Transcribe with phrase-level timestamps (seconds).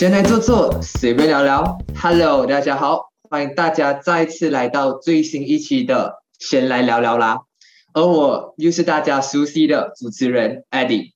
[0.00, 1.76] 先来坐坐，随便聊聊。
[1.94, 7.40] Hello，大家好，欢迎大家再次来到最新一期的《先来聊聊》啦。
[7.92, 11.12] 而我又是大家熟悉的主持人 Eddie，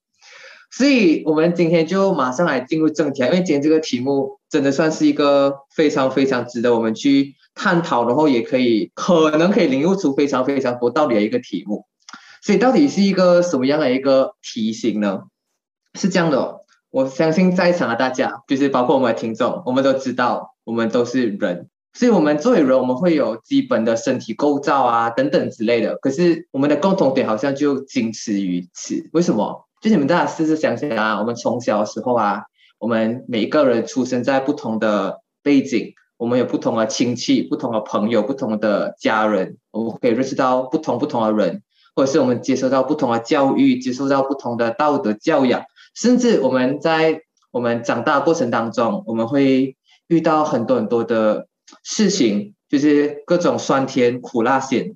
[0.69, 11.87] 所以我们今天就马上来进入正题，因为今天这个题目真的算是一个非常非常值得我们去探讨，然后也可以可能可以领悟出非常非常多道理的一个题目。
[12.43, 15.23] 所以到底是一个什么样的一个题型呢？
[15.95, 16.64] 是这样的，
[16.95, 21.67] 我相信在场的大家，就是包括我们的听众，我们都知道，我们都是人。
[21.91, 25.97] 所以，我们作为人，我们会有基本的身体构造啊，等等之类的。
[25.97, 29.09] 可是，我们的共同点好像就仅此于此。
[29.11, 29.67] 为什么？
[29.81, 32.43] 就你们大家试试想想啊，我们从小的时候啊，
[32.79, 41.61] 我们每一个人出生在不同的背景，我们有不同的亲戚、不同的朋友、不同的家人，我们可以认识到不同不同的人，
[41.93, 45.63] 或者是我们接受到不同的教育，接受到不同的道德教养，
[45.95, 49.75] 甚至我们在我们长大过程当中，我们会
[50.07, 51.47] 遇到很多很多的。
[51.83, 54.95] 事情就是各种酸甜苦辣咸，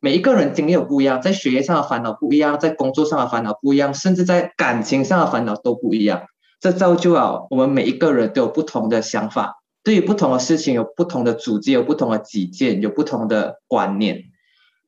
[0.00, 6.22] 每一个人经历有不一样，在学业上的烦恼不一样，在工作上的烦恼不一样，甚至在感情上的烦恼都不一样。
[6.60, 14.24] 这造就了我们每一个人都有不同的想法，对于不同的事情有不同的主见，有不同的己见，有不同的观念。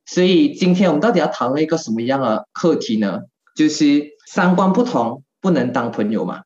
[0.05, 3.19] 所以今天我们到底要讨论一个什么样的课题呢？
[3.55, 6.43] 就是三观不同不能当朋友嘛？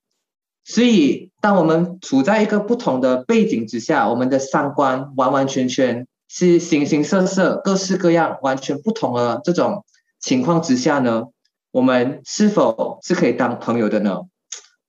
[0.64, 9.86] 所以，当我们处在一个不同的背景之下，我们的三观完完全全是形形色色、各式各样、完全不同的这种
[10.20, 11.26] 情况之下呢，
[11.72, 14.22] 我们是否是可以当朋友的呢？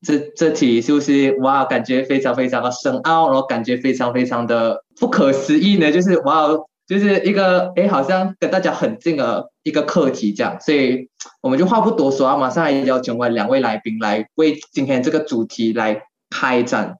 [0.06, 1.64] 这这题是不是哇？
[1.64, 5.92] 感觉非常非常的深奥，然后感觉非常非常的不可思议呢？
[5.92, 6.48] 就是哇！
[6.86, 11.08] 就是一个哎，好像跟大家很近的一个课题这样，所以
[11.40, 16.98] 我们就话不多说啊，马上来邀请我们两位来宾来为今天这个主题来开展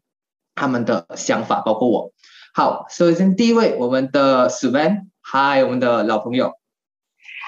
[0.55, 2.13] 他们的想法，包括我。
[2.53, 6.55] 好，首先第一位，我们的 Suvan，嗨，我们的老朋友。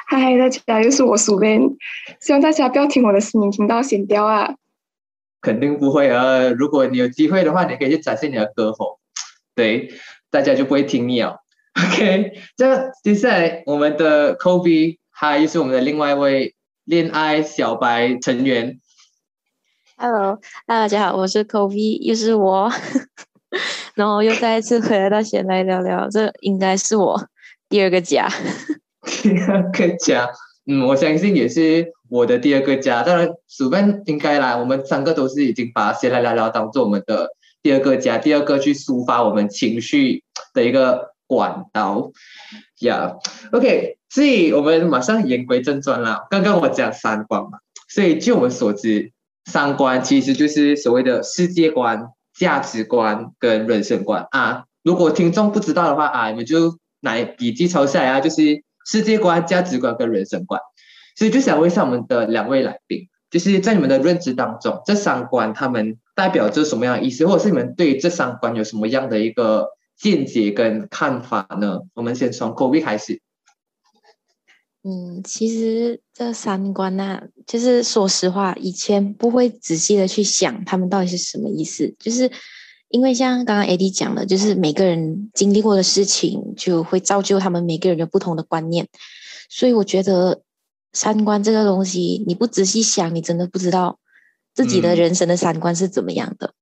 [0.07, 1.77] 嗨，大家又是我 Suvan，
[2.21, 4.55] 希望大家不要听我的声音听到剪掉啊。
[5.41, 8.99] 肯定不会啊，如果你有机会的话，你可以去展现你的歌喉，
[9.55, 9.91] 对，
[10.31, 11.41] 大家就不会听你了。
[11.79, 18.81] OK，这接下来我们的 Kobe，他又是我们的另外一位恋爱小白成员。
[19.97, 22.69] Hello，大家好，我是 Kobe，又是我，
[23.95, 27.29] 然后又再一次回来到闲来聊聊，这应该是我
[27.69, 28.29] 第二个家。
[29.23, 30.29] 第二个家，
[30.67, 33.05] 嗯，我相信也是我的第二个家。
[33.05, 37.29] 当然，主办应该啦，我们三个都是已经把闲来聊聊当做我们的
[37.63, 41.17] 第二个家，第二个去抒发我们情绪的一个。
[41.29, 42.11] 管道
[42.81, 43.17] 呀
[43.53, 46.27] ，OK，所以我们马上言归正传啦。
[46.31, 47.59] 刚刚我讲三观嘛，
[47.89, 49.13] 所以据我们所知，
[49.45, 54.65] 三观其实就是所谓的世界观、价值观跟人生观啊。
[54.83, 60.59] 如果听众不知道的话啊，你们就拿笔记抄下来啊，就是世界观、价值观跟人生观。
[61.15, 69.69] 所以就想问一下我们的两位来宾，就是在你们的认知当中，这三观他们代表着什么样的意思，或者是你们对这三观有什么样的一个？
[69.99, 71.81] 见解跟看法呢？
[71.95, 73.21] 我们先从 Kobe 开始。
[74.85, 81.95] 嗯，其实这三观呢，就是说实话，以前不会仔细的去想他们到底是什么意思。
[81.99, 82.31] 就是
[82.89, 88.89] 因为像刚刚 AD 讲的，就是每个人经历过的事情，就会造就他们每个人的不同的观念。
[89.51, 90.43] 所以我觉得
[90.93, 93.99] 三观这个东西，你不仔细想，你真的不知道
[94.55, 96.55] 自己的人生的三观是怎么样的。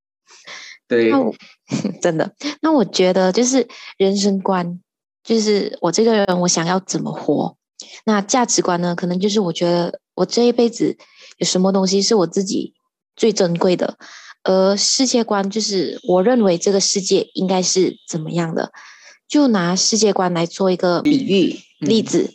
[0.87, 1.11] 对，
[2.01, 3.67] 真的，那我觉得就是
[3.97, 4.79] 人生观，
[5.23, 7.57] 就是我这个人我想要怎么活。
[8.05, 10.97] 那价值观呢，可能就是我觉得我这一辈子
[11.37, 12.73] 有什么东西是我自己
[13.15, 13.97] 最珍贵的。
[14.43, 18.71] 而世界观就是我认为这个世界应该是怎么样的。
[19.27, 22.31] 就拿世界观来做一个比喻例子，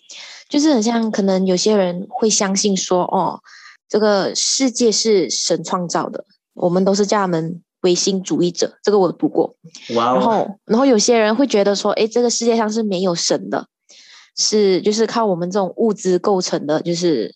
[0.50, 3.40] 就是很像可能有些人会相信说，哦，
[3.88, 7.62] 这个世界是神创造的，我们都是叫他们。
[7.82, 9.54] 唯心主义者，这个我读过。
[9.88, 13.66] 然后，然后有些人会觉得说，哎，这个世界上是没有神的，
[14.36, 17.34] 是就是靠我们这种物质构成的，就是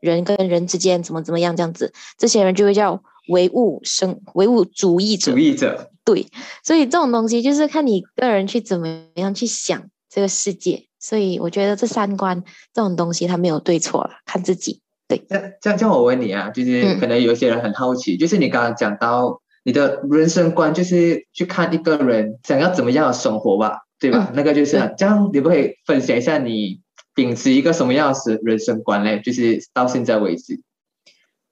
[0.00, 1.92] 人跟人之间怎么怎么样这样子。
[2.18, 5.32] 这些人就会叫唯物生唯物主义者。
[5.32, 6.26] 主义者，对。
[6.64, 10.86] 所以这种东西就是看你个人去怎么样去想这个世界。
[10.98, 12.42] 所以我觉得这三观
[12.74, 14.80] 这种东西它没有对错了，看自己。
[15.06, 15.24] 对。
[15.28, 19.40] 这这样，这样我问你啊，就是可能有些人很好奇，就是你刚刚讲到。
[19.66, 24.30] 你的人生观就是去看一个人想要怎么样的生活吧，对吧？
[24.32, 26.80] 那个就是这样，你不可以分享一下你
[27.16, 29.20] 秉持一个什么样的人生观嘞？
[29.20, 30.62] 就是到现在为止，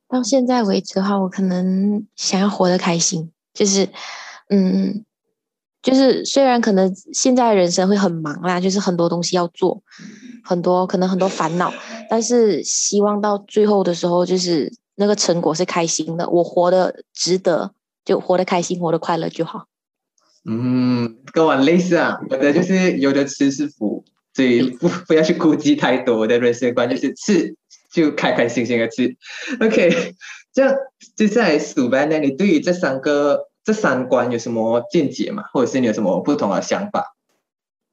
[0.09, 3.89] 到现在为止的话，我可能想要活得开心，就是
[4.49, 5.05] 嗯，
[5.83, 9.83] 就是虽然可能现在人生会很忙啦，就是很多东西要做，
[10.45, 11.73] 很多可能很多烦恼，
[12.09, 17.73] 但是希望到最后的时候，就是那个成果是开心的，我活得值得，
[18.05, 19.67] 就活得开心，活得快乐就好。
[20.45, 24.05] 嗯，跟我类似啊，我的就是有的吃是福，
[24.35, 26.19] 所以不不要去顾忌太多。
[26.19, 27.57] 我的人生观就是吃
[27.91, 29.17] 就开开心心的吃。
[29.61, 30.15] OK，
[30.53, 30.75] 这样
[31.17, 35.45] 接下来数班呢，你对于这三个这三观有什么见解吗？
[35.53, 37.17] 或者是你有什么不同的想法？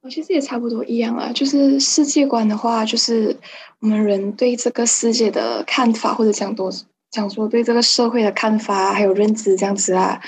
[0.01, 3.37] 我其实也差不多一样啊，就是世界观的话，就是
[3.79, 6.69] 我们人对这个世界的看法，或者讲多
[7.11, 10.21] 讲说对这个社会的看法还有认知这样子啊。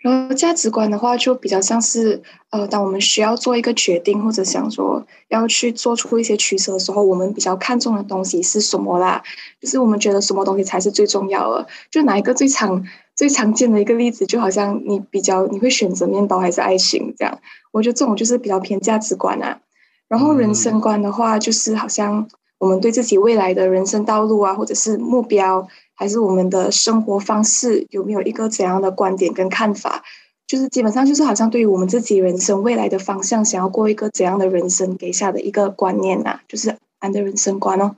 [0.00, 9.20] 然后价值观的话，就比较像是，呃，当我们需要做一个决定，或者想说要去做出一些取舍的时候，我们比较看重的东西是什么啦？
[9.60, 11.66] 就是我们觉得什么东西才是最重要的？
[11.90, 12.80] 就哪一个最常
[13.16, 17.36] 最常见的一个例子，就好像你比较你会选择面包还是爱情这样？
[17.72, 19.58] 我觉得这种就是比较偏价值观啊。
[20.06, 25.66] 然后人生观的话，就是好像我们对自己未来的人生道路啊，或者是目标。
[25.98, 30.04] 还是我们的生活方式有没有一个怎样的观点跟看法？
[30.46, 37.96] 就是基本上就是好像对于我们自己人生未来的方向，想要过一个怎样的人生，给下的一个观念呐，就是俺的人生观哦。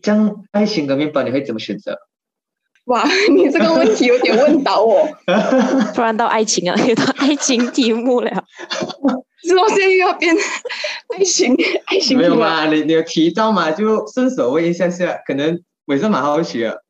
[0.00, 1.98] 将爱情跟面包，你会怎么选择？
[2.86, 3.04] 哇，
[3.34, 5.06] 你这个问题有点问倒我。
[5.94, 8.30] 突然到爱情啊，又到爱情题目了。
[9.44, 10.34] 是我现在又要变
[11.16, 11.54] 爱情，
[11.86, 12.66] 爱情没有嘛？
[12.72, 13.70] 你你有提到嘛？
[13.70, 16.81] 就顺手问一下下，可能我是蛮好奇的。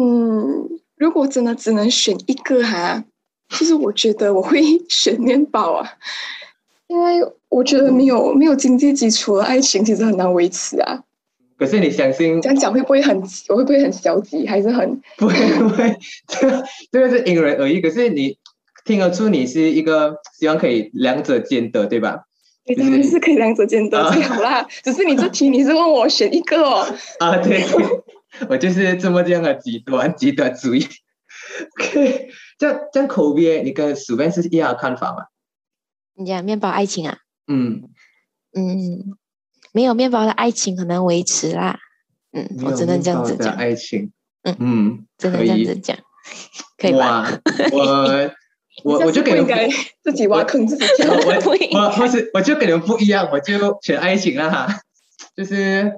[0.00, 3.04] 嗯，如果真的只能选一个哈，
[3.50, 5.90] 其实我觉得我会选面包啊，
[6.86, 11.00] 因为我觉得没有没有经济基础的爱情其实很难维持啊。
[11.58, 15.92] 可是你相信这样讲会不会很我会不会很消极，还是很不 会不会？
[16.28, 17.80] 这个这个是因人而异。
[17.80, 18.38] 可是你
[18.84, 22.20] 听得出你是一个希望可以两者兼得，对吧？
[22.64, 24.64] 你，当然是可以两者兼得最好啦。
[24.84, 26.86] 只是你这题你是问我选一个哦。
[27.18, 27.64] 啊，对。
[28.48, 30.86] 我就是这么这样的极端极端主义。
[31.78, 35.26] OK，这样这样口边，你跟薯片是一样的看法吗？
[36.14, 37.18] 你讲面包爱情啊？
[37.46, 37.82] 嗯
[38.52, 39.16] 嗯，
[39.72, 41.78] 没有面包的爱情很难维持啦。
[42.32, 43.54] 嗯，我只能这样子讲。
[43.54, 44.12] 爱情，
[44.42, 45.96] 嗯嗯，只能这样子讲，
[46.76, 47.26] 可以吧？
[47.72, 48.30] 我
[48.84, 49.70] 我 我就给你们
[50.02, 51.10] 自己挖坑自己跳。
[51.10, 54.68] 我我我是，我就跟你们不一样，我就选爱情了哈，
[55.36, 55.92] 就是。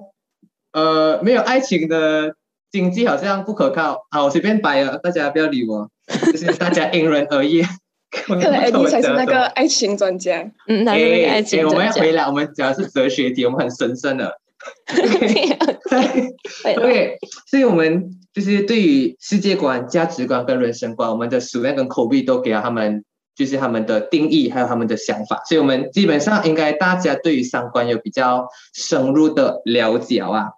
[0.73, 2.35] 呃，没有爱情的
[2.71, 4.07] 经济好像不可靠。
[4.11, 5.91] 好，我随便摆了，大家不要理我，
[6.33, 7.63] 就是大家因人而异。
[8.11, 10.41] 看来你才是那个爱情专家。
[10.67, 14.39] 嗯，那个爱情我们要回来，我们讲的是哲学题，我们很神圣的。
[16.77, 17.19] OK，
[17.51, 23.05] 所以我们就是对于世界观、价值观跟人生观，我们的数量跟口碑都给了他们。
[23.37, 30.49] 就是他们的定义，还有他们的想法，所以我们基本上应该大家对于三观有比较深入的了解啊。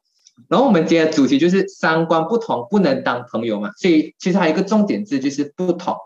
[0.48, 5.96] 然后我们今天的主题就是三观不同不能当朋友嘛，所以其实还有一个重点字就是不同。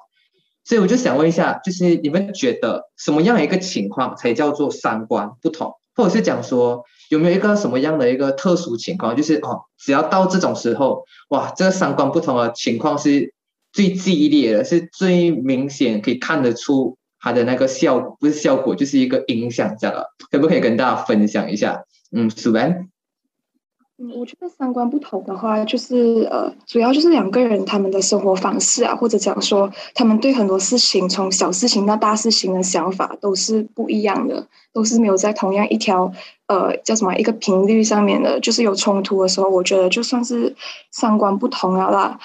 [0.64, 13.34] 所以我就想问一下，就是你们觉得什么样一个情况才叫做三观不同，或者是讲说有没有一个什么样的一个特殊情况，就是哦，只要到这种时候，哇，这个三观不同的情况是。
[13.72, 21.82] 最激烈的是最明显可以看得出它的那个效不是效果，就是一个影响，这样可不可以跟大家分享一下？
[22.10, 22.88] 嗯，苏文。
[23.98, 36.12] 嗯，我觉得三观不同的话，就是呃，主要就是两个人他们的生活方式啊，或者讲说他们对很多事情，从小事情到大事情的想法都是不一样的，都是没有在同样一条
[36.46, 40.54] 呃叫什么一个频率上面的，就是有冲突的时候，我觉得就算是
[40.90, 42.18] 三观不同了啦。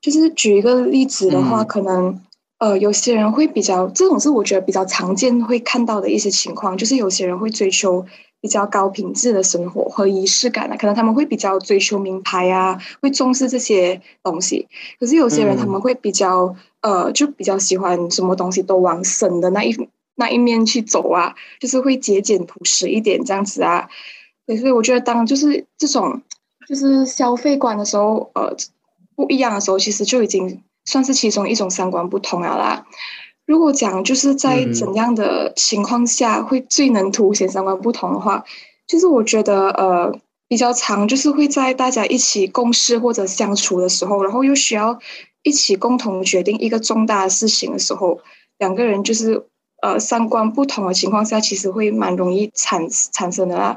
[0.00, 2.18] 就是举一个例子的话，可能
[2.56, 8.06] 呃，有些人会比较，这种是我觉得比较常见会看到的一些情况，就是有些人会追求
[8.40, 14.68] 比较高品质的生活和仪式感啊，可能他们会比较追求名牌啊，会重视这些东西。
[14.98, 19.76] 可是有些人他们会比较呃，就比较喜欢什么东西都往省的那一
[20.16, 23.88] 那一面去走啊，就是会节俭朴实一点这样子啊。
[24.46, 26.22] 所以我觉得当就是这种
[26.66, 28.56] 就是消费观的时候，呃。
[29.16, 32.86] 不一样的时候，其实就已经算是其中一种三观不同了啦。
[33.50, 38.44] 如果讲就是在怎样的情况下会最能凸显三观不同的话，
[38.86, 40.16] 就是我觉得呃
[40.46, 44.96] 比较长，就是会在大家一起共事或者相处的时候，然后又需要
[45.42, 48.20] 一起共同决定一个重大的事情的时候，
[48.58, 49.42] 两个人就是
[49.82, 53.76] 呃三观不同的情况下，其实会蛮容易产产生的啦。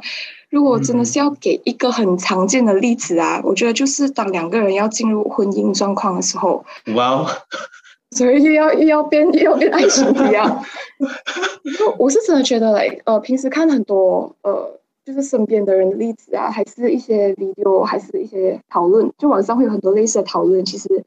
[0.52, 6.64] 如果真的是要给一个很常见的例子啊，我觉得就是当两个人要进入婚姻状况的时候，
[6.94, 7.26] 哇，
[8.14, 10.64] 所以又要又要变又要变爱情一样。
[11.98, 20.64] 我是真的觉得，嘞呃，平时看很多呃，就是身边的人的例子啊，还是一些 video，还是一些讨论，就网上会有很多类似的讨论。
[20.64, 21.04] 其实，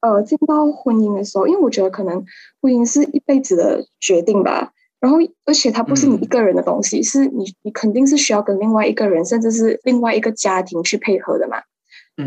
[0.00, 2.24] 呃，进到婚姻的时候，因为我觉得可能
[2.60, 4.72] 婚姻是一辈子的决定吧。
[5.00, 11.58] 然后，而且它不是你一个人的东西，是你你肯定是需要跟另外一个人，甚至是另外一个家庭去配合的嘛。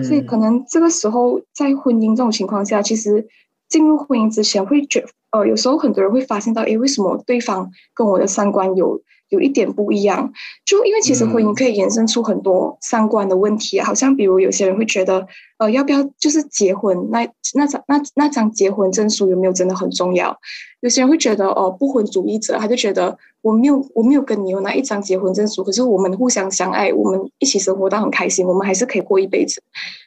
[0.04, 3.28] 所以可能这个时候在婚姻这种情况下，其实
[3.72, 10.34] 进入婚姻之前会觉呃，有时候很多人会发现到，诶，为什么对方跟我的三观有有一点不一样？
[10.66, 15.26] 就因为其实婚姻可以延伸出很多三观的问题啊，好像比如有些人会觉得，
[15.58, 17.10] 呃，要不要就是结婚？
[17.12, 20.38] 那那张那那张结婚证书有没有真的很重要？
[20.82, 23.18] 有些人会觉得，哦，不婚主义者他就觉得。
[23.44, 29.60] 我没有，我没有跟你有那一张结婚证书，可是我们互相相爱，我们一起生活到很开心，我们还是可以过一辈子。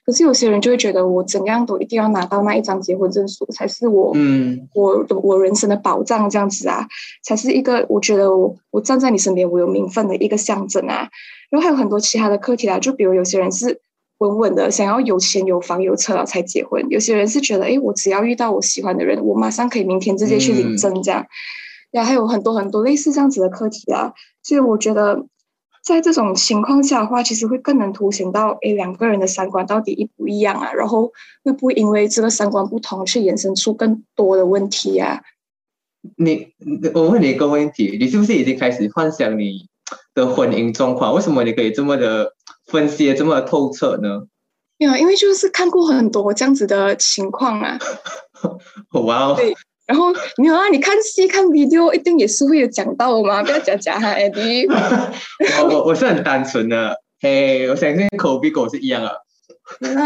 [0.07, 6.87] 可是有些人就会觉得，我怎样都一定要拿到那一张结婚证书，才是我，嗯，我我人生的保障，这样子啊，
[7.25, 11.09] 才是一个我觉得我我站在你身边，我有名分的一个象征啊。
[11.51, 13.81] 然后还有很多其他的课题啊，就比如有些人是
[14.29, 21.27] 稳稳的，想要有钱有房有车了才结婚；有些人是觉得，哎，我只要遇到我喜欢的人，我马上可以明天直接去领证这样。
[21.93, 24.13] 呀，还有很多很多类似这样子的课题啊，
[24.43, 25.27] 所以我觉得，
[25.85, 30.73] 在这种情况下的话，其实会更能凸显到，哎，两个人的三观到底一不一样啊？
[30.73, 31.13] 然后
[31.45, 35.21] 会不会因为这个三观不同，去衍生出更多的问题啊？
[36.17, 36.49] 你，
[36.95, 39.67] 我问你一个问题，你是不是已经开始幻想你
[40.15, 41.15] 的婚姻状况？
[41.15, 42.33] 为什么你可以这么的
[42.75, 44.25] 分析这么透彻呢？
[44.79, 47.79] 没有，因为就是看过很多这样子的情况啊。
[49.05, 49.37] 哇哦！
[49.87, 54.67] 然后没有啊，你看戏看 video 一定也是会有讲到的嘛，不要假假哈，Eddie。
[55.63, 59.21] 我我我是很单纯的，嘿，我相信口比狗是一样的。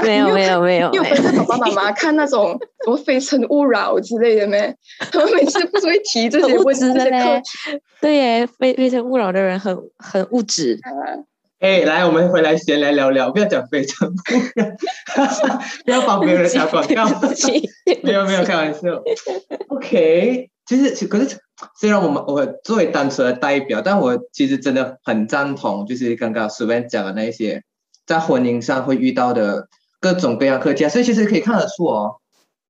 [0.04, 2.50] 没有没有没有，有跟着爸爸妈妈 看那种
[2.84, 4.72] 什么《非诚勿扰》之类的没？
[5.10, 7.42] 他们每次不是会提这些物质的嘞？
[8.00, 10.78] 对耶，《非非诚勿扰》的人很很物质。
[11.60, 14.14] 哎，来，我们回来闲来聊聊，不要讲非诚勿
[14.54, 17.04] 扰，不要帮别人打广告。
[18.04, 18.80] 没有没有，开玩笑。
[19.66, 21.36] OK，其实可是
[21.80, 27.64] 虽然我们我作为单纯的代表，但我其实真的很赞同，就是刚刚随便讲的那些
[28.06, 29.66] 在婚姻上会遇到的
[30.00, 30.88] 各种各样课题。
[30.88, 32.20] 所以其实可以看得出哦，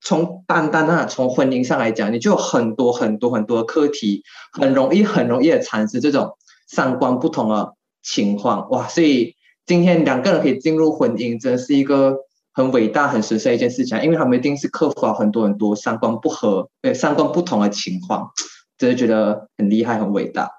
[0.01, 4.23] 从单单那从婚姻上来讲，你就有很多很多很多课题，
[4.59, 7.75] 很容易很容易的产生这种三观不同的。
[8.11, 9.35] 情况哇，所以
[9.67, 12.17] 今天两个人可以进入婚姻，真的是一个
[12.53, 18.31] 很伟大、很神圣的一件事情，因为他们一定是克服了很多很多三观不合、对三观不同的情况，
[18.79, 20.51] 真的觉得很厉害、很伟大。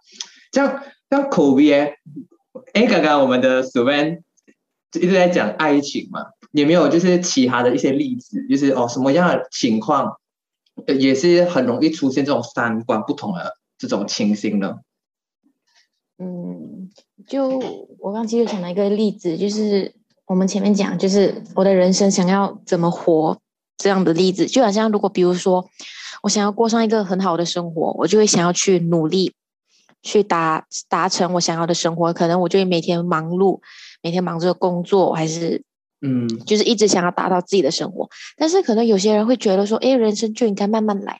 [0.51, 1.98] 这样像口别，
[2.74, 4.22] 哎，刚刚我们的 Sven
[4.94, 10.18] 一直在讲爱情嘛，有没有就是其他的一些例子，就是哦什么样的情况，
[11.00, 14.75] 也是很容易出现这种三观不同的这种情形呢？
[16.22, 16.79] 嗯，
[17.28, 17.62] 就
[18.00, 19.94] 我刚其实想到一个例子，就是
[20.26, 23.38] 我们前面讲，就是我的人生想要怎么活
[23.78, 25.70] 这样的例子，就好像如果比如说
[26.24, 29.34] 我想要过上一个很好的生活，我就会想要去努力
[30.02, 33.60] 去达达成我想要的生活，可能我就会每天忙碌，
[34.02, 35.62] 每天忙着工作，还是
[36.02, 38.10] 嗯，就是一直想要达到自己的生活。
[38.38, 41.20] 但是可能有些人会觉得说，哎，人生就应该慢慢来，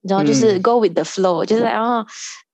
[0.00, 2.08] 你知道，就是 go with the flow，就是然后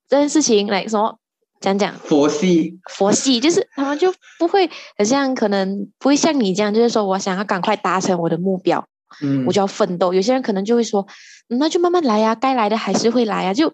[0.09, 1.19] 这件事情来什么。
[1.61, 8.87] 讲讲佛系，佛系就是他们就不会很像，可能不会像你这样，就是说我想要赶快达成我的目标，
[9.23, 10.15] 嗯，我就要奋斗。
[10.15, 11.07] 有些人可能就会说，
[11.49, 13.73] 那就慢慢来呀，该来的还是会来呀，就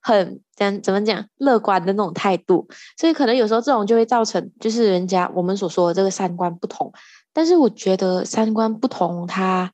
[0.00, 2.66] 很讲怎么讲乐观的那种态度。
[2.96, 6.90] 所以可能有时候这种就会造成，就是人家我们所说的这个三观不同。
[7.34, 9.70] 但是我觉得三观不同，它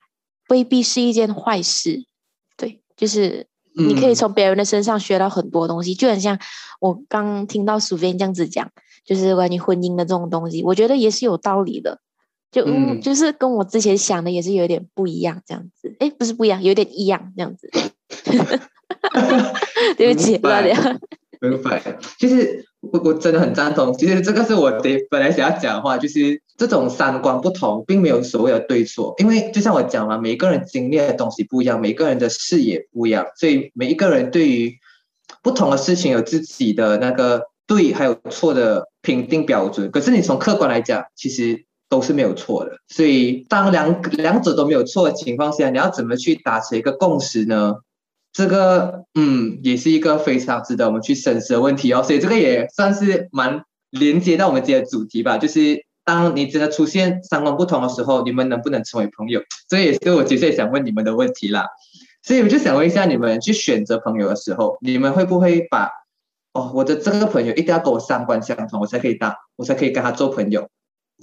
[0.49, 2.04] 未必是一件坏事。
[2.57, 3.47] 对，就是。
[3.75, 6.38] 你可以从别人的身上学到很多东西，就很像
[6.81, 8.71] 我刚听到苏菲这样子讲，
[9.05, 12.00] 就是关于婚姻的这种东西，我觉得也是有道理的。
[12.50, 15.97] 就嗯，就是跟我之前想的也是有点不一样，这样子。
[16.00, 17.71] 哎，不是不一样，有点一样这样子。
[19.97, 20.62] 对不起，乱
[21.42, 21.50] 讲。
[21.50, 23.92] 明白，其实我我真的很赞同。
[23.94, 29.14] 其实这个是我的本来想要讲的话，就是这种三观不同，并没有所谓的对错。
[29.18, 34.72] 因为就像我讲了，每一个人经历的东西不一样，每个人的视野不一样，所以每一个人对于
[35.42, 39.90] 不同的事情有自己的那个对还有错的评定标准。
[39.90, 42.76] 可是你从客观来讲，其实都是没有错的。
[42.88, 47.76] 所以当两两者都没有错的情况下，你要怎么去达成一个共识呢？
[48.32, 52.02] 这个嗯，也是一个非常值得我们去深思的问题哦。
[52.02, 55.38] 所以这个也算是蛮连接到我们今天的主题吧。
[55.38, 59.40] 就是当你真的出现三观不同的时候，你们能不能成为朋友？
[59.68, 61.66] 这也是我其实也想问你们的问题啦。
[62.22, 65.90] 所以我就想问一下，你们去选择朋友的时候，你们会不会把
[66.54, 70.68] 哦，我的这个朋友一定要跟我三观相同，我才可以当，我才可以跟他做朋友？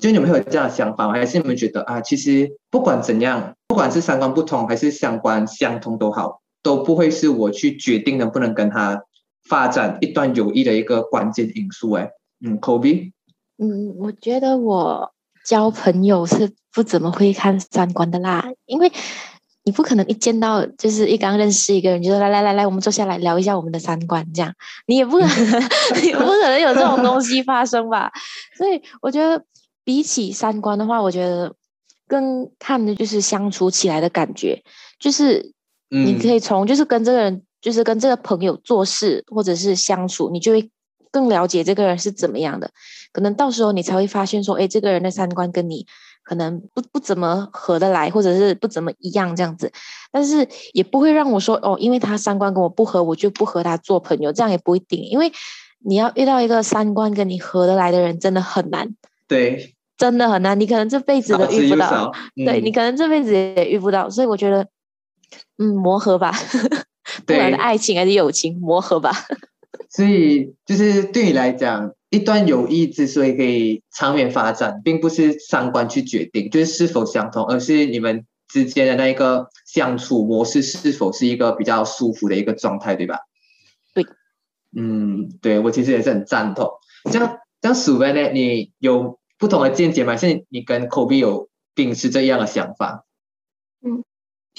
[0.01, 1.13] 就你们会有这样的想法吗？
[1.13, 9.03] 还是你们觉得啊，其实不管怎样，不管是三观不同还是三观相同都好，都不会是我去决定能不能跟他
[9.43, 11.91] 发展一段友谊的一个关键因素？
[11.93, 12.11] 哎，
[12.45, 13.11] 嗯，Kobe，
[13.57, 15.13] 嗯，我觉得我
[15.45, 18.91] 交朋友是不怎么会看三观的啦，因为
[19.63, 24.53] 你不可能一见到就是一刚认识一个人就说来来来来，我们坐下来聊一下我们的三观，这样
[24.87, 25.61] 你也不可能，
[26.03, 28.11] 也不可能有这种东西发生吧？
[28.57, 29.43] 所以我觉得。
[29.85, 31.55] 比起三观的话，我觉得
[32.05, 34.61] 更看的就是相处起来的感觉，
[34.99, 35.51] 就是
[35.89, 40.69] 你可以从就是跟这个人，就是跟这个朋友做事或者是相处，你就会
[41.11, 42.69] 更了解这个人是怎么样的。
[43.11, 45.85] 可能到时候你才会发现说，哎，这个人的三观跟你
[46.23, 49.71] 可能不不怎么合得来，或者是不怎么一样这样子。
[50.11, 55.03] 但是也不会让我说哦，因为他三观跟我不合，我就不和他做朋友，这样也不一定。
[55.03, 55.31] 因为
[55.83, 58.95] 你要遇到一个三观跟你合得来的人，真的很难。
[59.27, 59.75] 对。
[59.97, 62.09] 真的很难，你可能这辈子都遇不到。
[62.33, 64.65] 对你可能这辈子也遇不到，所以我觉得，
[65.57, 66.31] 嗯，磨合吧，
[67.25, 69.11] 不管是爱情还是友情，磨合吧。
[69.89, 83.19] 所以就是对你来讲，一段友谊之所以可以长远发展，并不是三观去决定，就是是否相同，而是你们之间的那一个相处模式是否是一个比较舒服的一个状态，对吧？
[83.93, 84.05] 对，
[84.75, 86.69] 嗯，对我其实也是很赞同。
[87.11, 89.17] 像像鼠辈呢，你有？
[89.39, 93.05] 不同的见解嘛，现在你跟 Kobe 有秉持这样的想法。
[93.81, 94.03] 嗯，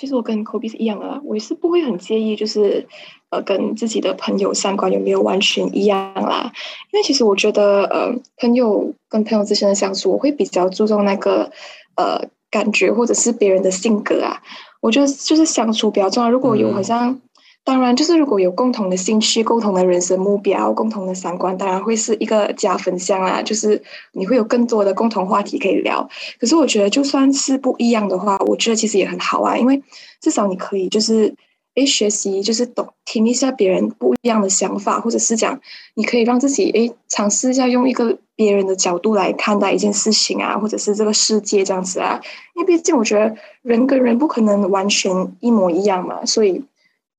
[0.01, 2.87] 其实我跟 Kobe 是一样的啦，我也是不会很介意，就是
[3.29, 6.51] 呃，跟自己的朋友三观有没有完全一样啦。
[6.91, 11.53] 因为其实我觉得，呃，朋友跟朋友之间的相处，我会比较注重那个
[11.97, 12.19] 呃
[12.51, 14.41] 感觉或者是别人的性格啊。
[14.81, 16.31] 我觉得就是相处比较重要。
[16.31, 17.21] 如果有好像。
[17.63, 23.43] 当然，就是如果有共同的兴趣、共同的人生目标、共同的三观，当然会是一个加分项啦。
[23.43, 23.81] 就是
[24.13, 26.09] 你会有更多的共同话题可以聊。
[26.41, 29.81] 可是我觉得，就算是不一样的话，我觉得其实也很好啊，因为
[30.21, 31.33] 至少你可以就是
[31.75, 35.61] 诶学习，就是懂听一下别人不一样的想法，或者是讲
[35.95, 42.21] 你可以让自己诶尝试一下用一个别人的角度来看待一件事情啊，或者是这个世界这样子啊。
[42.57, 46.65] 因为毕竟我觉得人跟人不可能完全一模一样嘛，所以。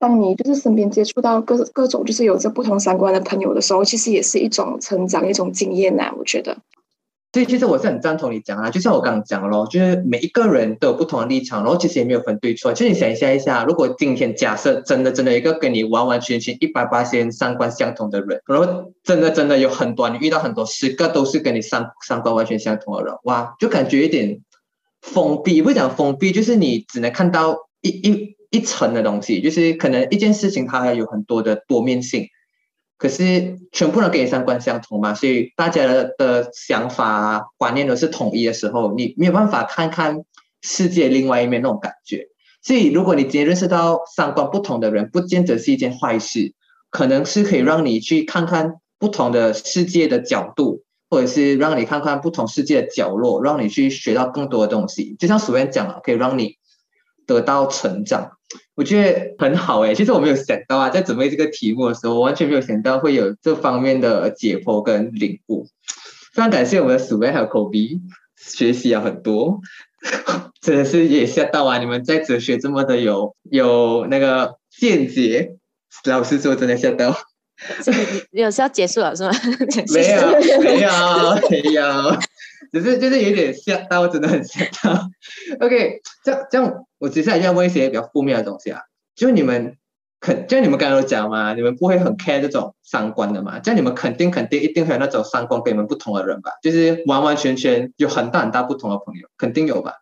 [0.01, 6.11] 当你就是身边接触到各各种就是有着不同三观的朋友的时候，其实也是一种成长，一种经验呐。
[6.17, 6.57] 我觉得，
[7.31, 12.73] 所以其实我是很赞同你讲啊，就像我刚刚讲咯，就是每一个人都有不同的立场，然后其实也没有分对错。
[12.73, 24.41] 其实你想一下一下，如果今天假设真的真的一个跟你完完全全一百八千三观相同的人，然后真的真的有很多你遇到很多十个都是跟你三三观完全相同的人，哇，就感觉有点
[24.99, 28.40] 封闭，不讲封闭，就是你只能看到一一。
[28.51, 32.27] 一层的东西，就是可能一件事情它还有很多的多面性，
[32.97, 40.23] 可是全部人跟你三观相同嘛，所以大家的的想法观念都是统一的时候，你没有办法看看
[40.61, 42.27] 世界另外一面那种感觉。
[42.61, 46.53] 所以如果你直接认识到三观不同的人，不见得是一件坏事，
[46.91, 55.15] 可能是可以让你去看看不同的世界的角度，或者是让你看看不同世界的角落，让你去学到更多的东西。
[55.17, 56.57] 就像苏燕讲了，可以让你
[57.25, 58.31] 得到成长。
[58.75, 65.65] 我觉得很好哎，其实我没有想到啊，在准备这个题目的时候，我完全没有想到会有这方面的解剖跟领悟。
[66.33, 67.99] 非常感谢我们的鼠妹还有口鼻，
[68.37, 69.59] 学习了很多，
[70.61, 71.77] 真的是也吓到啊！
[71.77, 75.55] 你们在哲学这么的有有那个见解，
[76.05, 77.15] 老师说真的吓到。
[78.31, 79.31] 有是要结束了是吗？
[79.93, 80.21] 没有
[80.61, 80.89] 没有
[81.51, 81.83] 没有，
[82.71, 85.09] 只是就是有点吓到，真的很吓到。
[85.59, 86.85] OK，这样这样。
[86.97, 88.81] 我接下来要问一些比较负面的东西啊，
[89.15, 89.77] 就你们
[90.19, 93.59] 肯，就你们刚刚有讲嘛，你们不会很 care 这种三观的嘛？
[93.59, 96.51] 这样你们肯定肯定一定会有那种三观跟你们不同的人吧？
[96.61, 99.95] 就是完完全全有很大很大不同的朋友，肯定有吧？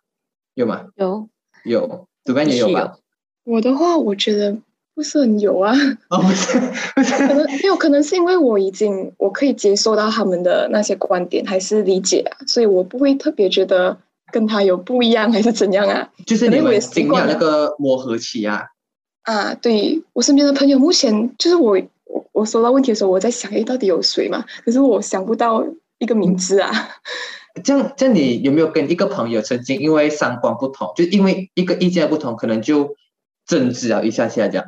[0.54, 0.86] 有吗？
[0.96, 1.28] 有
[1.64, 2.98] 有，主编也有吧？
[3.44, 4.58] 我的话，我觉得
[5.00, 5.72] 不是很有啊。
[6.10, 6.60] 哦，不是，
[6.94, 13.96] 不是，可能没有可能是因为我已经我可以接受到他们的那些观点，还是理解啊，所以我不会特别觉得。
[14.32, 16.08] 跟他有不一样还是怎样啊？
[16.24, 18.62] 就是你们经过那个磨合期啊。
[19.22, 24.44] 啊，对我身边的朋友，目前就是我我我收到问题的时候，我在想，哎，到底有谁嘛？
[24.64, 25.66] 可是我想不到
[25.98, 26.70] 一个名字啊。
[27.64, 32.94] 这样，这样你有没有跟一个朋友曾经因为三观不同，就因为一个意见不同，可能就
[33.48, 34.66] 争执啊一下下这样？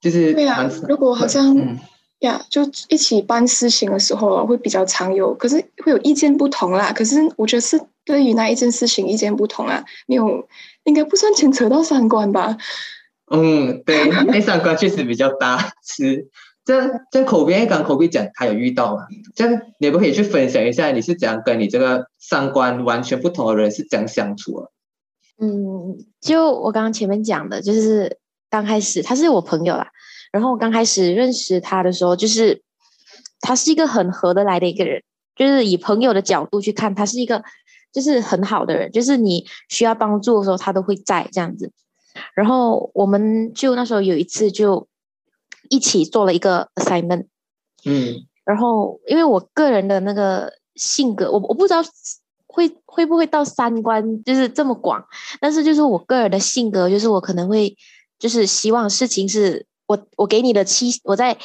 [0.00, 1.56] 就是对啊，如果好像
[2.20, 6.92] 呀，就一起办事情的时候会比较常有，可是会有意见不同啦。
[6.92, 7.80] 可是我觉得是。
[8.02, 10.48] 对于那一件事情意见不同啊，没有
[10.82, 12.56] 应该不算牵扯到三观吧？
[13.30, 16.28] 嗯，对，那三观确实比较大，是。
[16.64, 19.02] 这样，这样口边刚口边讲，他有遇到嘛？
[19.36, 24.66] 这样你不可以去分享一下，你是怎样跟你这个三观完全不同的人是怎样相处啊？
[25.40, 28.18] 嗯，就我刚刚前面讲的，就是
[28.50, 29.90] 刚开始他是我朋友啦，
[30.32, 32.62] 然后我刚开始认识他的时候，就是
[33.40, 35.02] 他是一个很合得来的一个人，
[35.36, 37.42] 就是以朋友的角度去看，他是一个
[37.92, 41.72] 就是很好的人，就是你需要帮助的时候，他都会在这样子。
[42.34, 44.88] 然后我们就那时候有一次就
[45.68, 47.26] 一起做了一个 assignment，
[47.84, 51.80] 嗯，然后因为我个人的那个性格，我我不知道
[52.46, 55.04] 会会不会到三观就是这么广，
[55.40, 57.76] 但是就是我个人的性格，就是我可能会
[58.20, 61.36] 就是希望事情是我我给你的期我在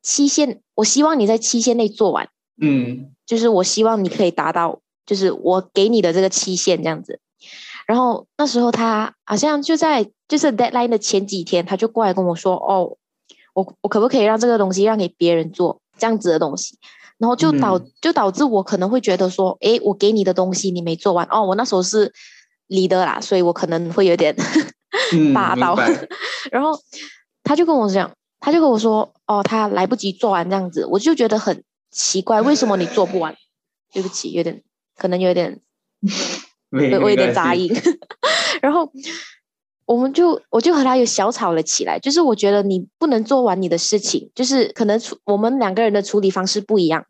[0.00, 7.20] 期限，我希望你在期限内做完，嗯，就是我希望你可以达到，就是我给你的这个期限这样子。
[7.86, 12.96] 然后那时候他好像就在就是 deadline 的前几天，他就过来跟我说：“哦，
[13.54, 16.78] 我我可不可以让这个东西让给别人做这样子的东西？”
[17.18, 22.12] 然后就导就导致我可能会觉得说：“诶，我给你的东西你没做完哦。”我那时候是
[22.68, 24.34] leader 啦，所以我可能会有点
[25.34, 25.76] 霸 道。
[26.50, 26.78] 然后
[27.42, 33.34] 他就跟我讲，他就跟我说：“哦，他来不及做完这样子。”我就觉得很奇怪，为什么你做不完？
[33.92, 34.62] 对不起，有点
[34.96, 35.60] 可能有点。
[36.72, 37.70] 我有点杂音，
[38.62, 38.90] 然后
[39.84, 47.04] 我们就我就和他有小吵了起来，就是我觉得你不能做完你的事情，就是可能处我们两个人的处理方式不一样，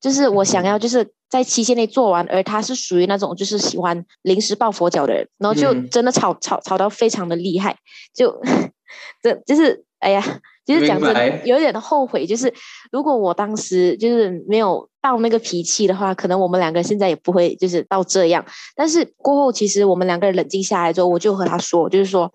[0.00, 7.76] 就是我想要就是在期限内做完，而他是属于那种就是喜欢临时抱佛脚的人，然后就真的吵吵吵到非常的厉害，
[8.14, 8.40] 就
[9.22, 10.40] 这就是哎呀。
[10.68, 12.26] 就是讲真，有点后悔。
[12.26, 12.52] 就是
[12.92, 18.44] 如果我当时就是没有到那个脾气的话，可能我们两个现在也不会就是到这样。
[18.76, 22.30] 但是过后，其实我们两个人冷静下来之后，我就和他说，就是说，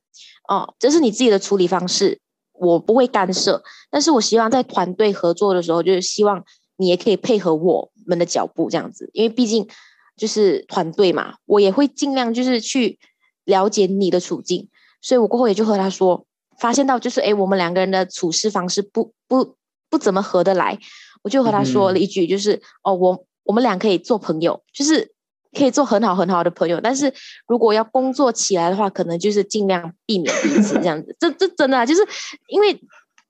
[0.49, 2.19] 哦，这是你自己的处理方式，
[2.53, 3.61] 我不会干涉。
[3.91, 6.43] 但是我希望在团队合作的时候，就是希望
[6.77, 9.67] 你也可以配合我们的脚步这样子，因为毕竟
[10.17, 12.99] 就是团队嘛，我也会尽量就是去
[13.45, 14.69] 了解你的处境。
[15.01, 16.25] 所以我过后也就和他说。
[16.59, 19.55] 发现到就是哎，我们两个人的处事方式不不
[19.89, 20.77] 不怎么合得来，
[21.23, 25.11] 我就和他说了一句，就是哦，我我们俩可以做朋友，就是
[25.51, 27.11] 可以做很好很好的朋友，但是
[27.47, 31.17] 如果要工作起来的话，可能就是尽量避免彼此这样子。
[31.19, 32.01] 这这真的啊就是
[32.47, 32.79] 因为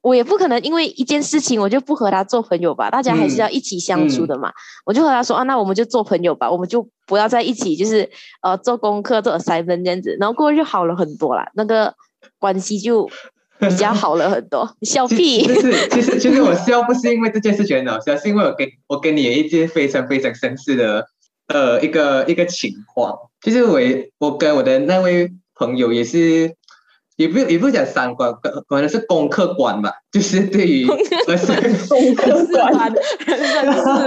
[0.04, 4.52] 我也不可能因为一件事情我就不和他做朋友吧，大家还是要一起相处的嘛。
[4.86, 8.08] 我就和他说啊，那我们就做朋友吧，我们就不要在一起，就是
[8.44, 11.50] 呃做功课做 assignment 这样子，然后过后就好了很多啦。
[11.56, 11.96] 那个。
[12.40, 13.10] 关系就
[13.60, 14.70] 比较好了很多。
[14.84, 15.44] 笑屁！
[15.44, 21.06] 其实其实其实我笑不是因为这件事情好笑，是因为我跟我跟你有一件非常非常相似的
[21.48, 23.14] 呃一个一个情况。
[23.42, 23.80] 就是我
[24.20, 26.56] 我跟我的那位朋友也是，
[27.16, 28.34] 也不也不讲三观，
[28.68, 29.92] 可能是功课观吧。
[30.12, 30.88] 就是对于
[31.28, 31.96] assignment，四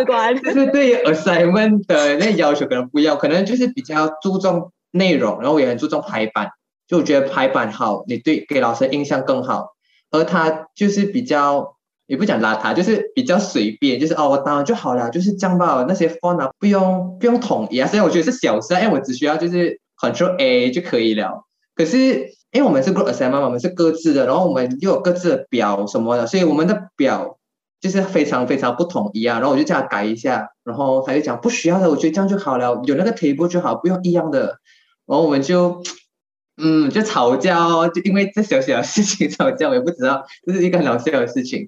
[0.05, 6.51] 观，就是对于 assignment 的那要求可能不一样，可能就是比较注重内容，然后也很注重排版。
[6.89, 9.75] 就我觉得排版好，你对给老师印象更好。
[10.13, 11.75] 而他就是比较，
[12.07, 15.85] 也不讲邋遢，就是比较随便，就是哦，我当然就好了，就是这样吧。
[15.89, 17.89] 那些 font 啊，不用不用统一啊。
[17.89, 21.43] 虽然我觉得是小事，因为我只需要就是 Control A 就可以了。
[21.77, 27.39] 可是因为我们是 group assignment，我们是各自的，然后我们又有各自的表什么的，所以我们的表
[27.81, 29.39] 就是非常非常不统一啊。
[29.39, 34.59] 然后我就叫他改一下，然后他就讲不需要的，我觉得这样就好了，有那个 table 就好，不用一样的。
[35.07, 35.83] 然后我们就。
[36.59, 41.67] 嗯，就吵架哦，就因为这小小的事情吵架，我也不知道，这是一个很搞笑的事情。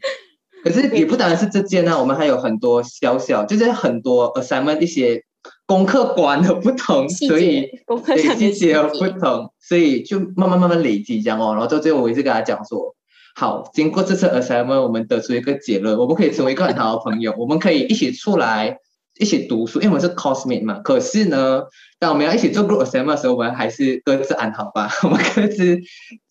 [0.64, 5.24] 可是也不单是这件呢，我们还有很多小小，就是很多 assignment 一些
[5.68, 7.70] 功课管的不同，所以
[8.16, 11.52] 细节的不同，所以就慢慢慢慢累积这样哦。
[11.52, 12.96] 然后到最后，我一直跟他讲说，
[13.36, 18.78] 好，经过这次 assignment，我们得出一个结论，我们可以成为一个很好的朋友， 我们可以一起出来。
[19.20, 20.78] 一起读书，因为我们是 cosmate 嘛。
[20.78, 21.64] 可是呢，
[21.98, 24.88] 当我们要一起做 group assignment 的时候，我们还是各自安好吧。
[25.02, 25.80] 我们各自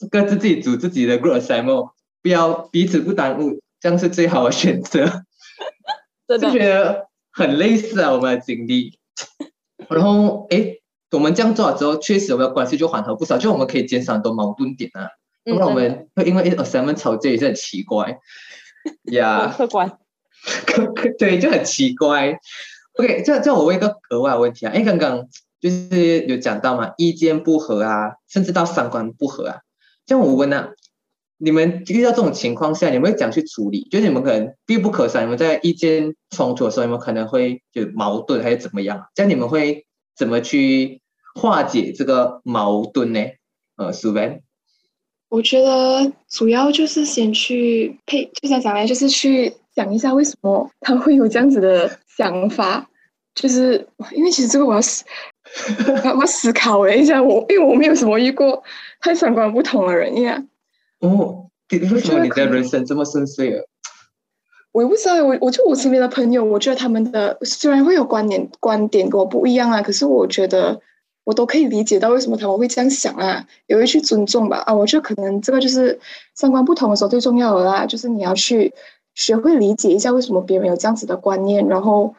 [0.09, 1.89] 各自自己组自己的 group assignment，
[2.23, 5.05] 不要彼此不耽误，这样是最好的选择。
[6.39, 8.96] 就觉得很类似啊，我们的经历。
[9.89, 10.75] 然后，哎，
[11.11, 15.07] 我们这样做了之后，确实我们的关系就缓和不少，就我们可以减少很多矛盾点啊。
[15.43, 18.19] 不然我们会因为 assignment 吵架也是很奇怪。
[19.11, 19.97] 呀， 客观。
[21.17, 22.37] 对，就很奇怪。
[22.99, 25.27] OK，这这我问一个额外问题啊，因为刚刚
[25.61, 29.57] 就是有讲到嘛，意见不合啊，甚至到三观不合啊。
[30.05, 30.69] 像我问啊，
[31.37, 33.87] 你们遇到这种情况下，你们会怎样去处理？
[33.91, 39.05] 就是你们可能必不可少，你们在意见冲突的时候，你们可能会有矛盾还是怎么样？
[39.13, 41.01] 这样你们会怎么去
[41.35, 43.19] 化解这个矛盾呢？
[43.75, 44.41] 呃，苏文。
[45.29, 52.89] 我觉得主要就是先去配，就像讲来，就是去讲一下为什么他会有这样子的想法，
[53.35, 55.03] 就是因为其实这个我要思，
[56.15, 58.63] 我要思考了一下，我因为我没有什么遇过
[59.01, 60.43] 太三观不同的人呀。
[60.99, 63.63] 哦，为什么你的人生这么顺遂啊？
[64.71, 70.79] 我也不知道，我我就我身边的朋友，我觉得他们的虽然会有观点观点跟我不一样啊，可是我觉得
[71.23, 75.99] 我都可以理解到为什么他们会这样想啊，也会去尊重吧啊，我觉得可能这个就是
[76.35, 78.71] 三观不同的时候最重要的啦，就是你要去
[79.15, 82.13] 学会理解一下为什么别人有这样子的观念，然后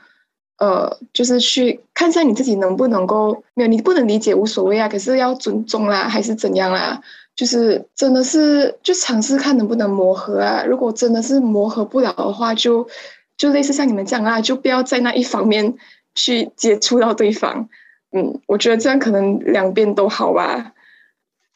[0.58, 7.00] 呃，就是去看一下你自己能不能够没有你不能理解无所谓啊，可是要尊重啦，还是怎样啦？
[7.38, 10.64] 就是真的是就尝试看能不能磨合啊！
[10.64, 12.88] 如果真的是磨合不了的话，就
[13.36, 15.76] 就类似像你们这样啊，就不要在那一方面
[16.16, 17.68] 去接触到对方。
[18.10, 20.72] 嗯，我觉得这样可能两边都好吧。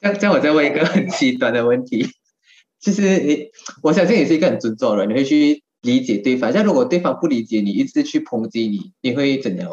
[0.01, 2.07] 那这样我再问一个很极端的问题，
[2.81, 3.49] 就是你，
[3.83, 6.53] 我相信你是一个很尊重的人，你会去理解对方。
[6.53, 9.68] 像如果对方不理解你，一直去抨击你，你会怎样？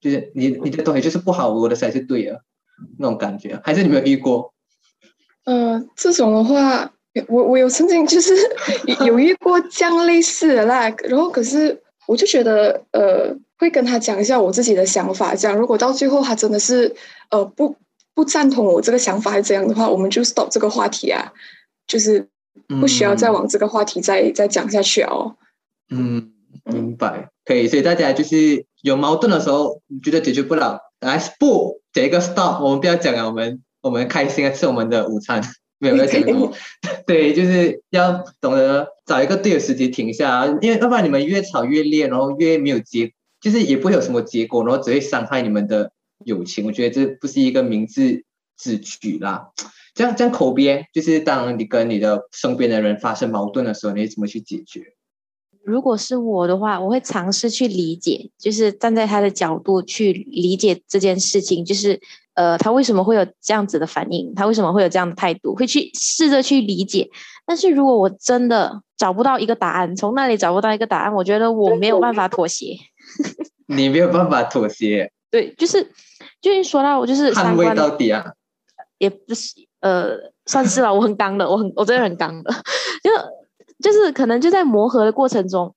[0.00, 2.42] 就是你你的东西就是不好，我的才是对的
[2.96, 4.54] 那种感觉，还是你没有遇过？
[5.48, 6.92] 呃，这种的话，
[7.26, 8.34] 我我有曾经就是
[9.06, 15.56] 有遇过这样类似的啦，然后可是我就觉得，呃，会跟他讲一下我自己的想法，这样。
[15.56, 16.94] 如果到最后他真的是
[17.30, 17.74] 呃不
[18.12, 21.32] 不赞同我这个想法还是怎样的话，我们就 stop 这个话题啊，
[21.86, 22.28] 就是
[22.78, 25.36] 不需要再往这个话题再再讲下去哦。
[25.88, 26.30] 嗯，
[26.64, 33.62] 明白，可以，所以大家就是有矛盾的时候，觉得解决不了，来不，这一个 stop，我们不要讲了，我们。
[33.80, 35.42] 我们开心的，吃我们的午餐，
[35.78, 36.52] 没有在讲什么。
[37.06, 45.92] 对，就是要懂得找一个对的时机停下，因为要不然你们越吵越烈，然后越没有结，就是也不会有什么结果，然后只会伤害你们的
[46.24, 46.66] 友情。
[46.66, 48.24] 我觉得这不是一个明智
[48.58, 49.50] 之举啦。
[49.94, 54.82] 这样这样口边，就是当你跟你的身边的人发生矛盾的时候，你怎么去解决？
[55.64, 62.00] 如果是我的话，我会尝试去理解，就是站在他的角度去理解这件事情，就是。
[62.38, 64.32] 呃，他为什么会有这样子的反应？
[64.36, 65.56] 他为什么会有这样的态度？
[65.56, 67.10] 会去试着去理解。
[67.44, 72.76] 但是如果我真的找不到一个答案，从那里找不到一个答案，我觉得我没有办法妥协。
[73.66, 75.10] 你没有办法妥协？
[75.32, 75.84] 对，就是
[76.40, 78.24] 就是说到我就是捍卫到底啊，
[78.98, 80.94] 也不是呃，算是了。
[80.94, 82.52] 我很刚的，我很我真的很刚的，
[83.02, 83.10] 就
[83.82, 85.74] 就是可能就在磨合的过程中，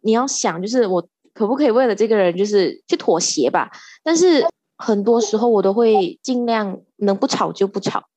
[0.00, 3.70] 你要想，就是我可不可以为了这个人，就是去妥协吧？
[4.02, 4.42] 但是。
[4.82, 8.08] 很多时候我都会尽量能不吵就不吵，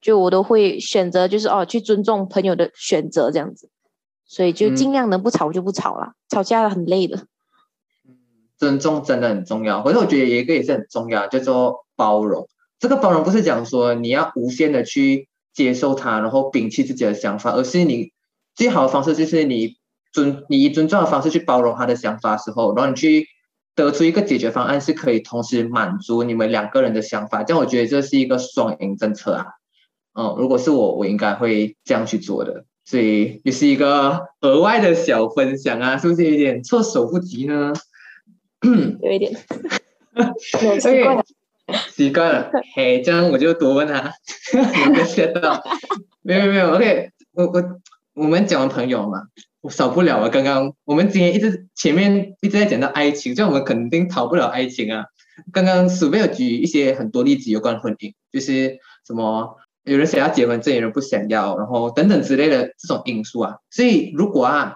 [0.00, 3.68] 就我都会选择就是哦去尊重朋友的选择这样子，
[4.24, 7.26] 所以就尽量能不吵就不吵了，吵架了很累的。
[8.56, 12.48] 尊重真的很重要，可是我觉得有一个也是很重要，叫做包容。
[12.78, 18.12] 这个包容不是讲说你要无限的去接受他，然后摒弃自己的想法，而是你
[18.54, 19.74] 最好的方式就是你
[20.12, 23.26] 尊你以尊重的方式去包容他的想法时候，然后你去。
[23.74, 29.46] 得出一个解决方案是可以同时满足你们两个人的想法，这样我觉得这是一个双赢政策啊。
[30.14, 32.64] 嗯，如果是我，我应该会这样去做的。
[32.84, 37.72] 所以也是一个额外的小分享啊，是不是有点措手不及呢？
[39.00, 39.32] 有一点，
[40.38, 41.24] 习惯了，
[41.90, 42.50] 习惯了。
[42.74, 44.12] 嘿，这样我就多问他，
[44.84, 45.62] 有没有学到？
[46.22, 47.80] 没有没有，OK，我我
[48.14, 49.22] 我们讲完朋友嘛。
[49.62, 50.28] 我少不了啊！
[50.28, 55.04] 刚刚我们今天一直前面一直在讲到爱情，这样我们肯定逃不了爱情啊。
[55.52, 63.58] 刚刚鼠妹有举一些很多例子有关婚姻，就是什么有人想要结婚，这有人不想要，然后等等之类的这种因素啊。
[63.70, 64.74] 所以如果啊，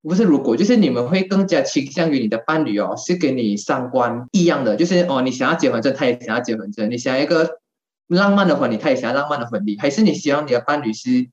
[0.00, 7.58] 不是如果，就是你们会更加倾向于你的伴侣哦，是跟你三观一样的，就是哦，你想要结婚证，他也想要结婚证，你想要一个
[8.06, 11.28] 浪漫的婚礼，他也想要浪漫的婚礼，还是你希望你的伴侣是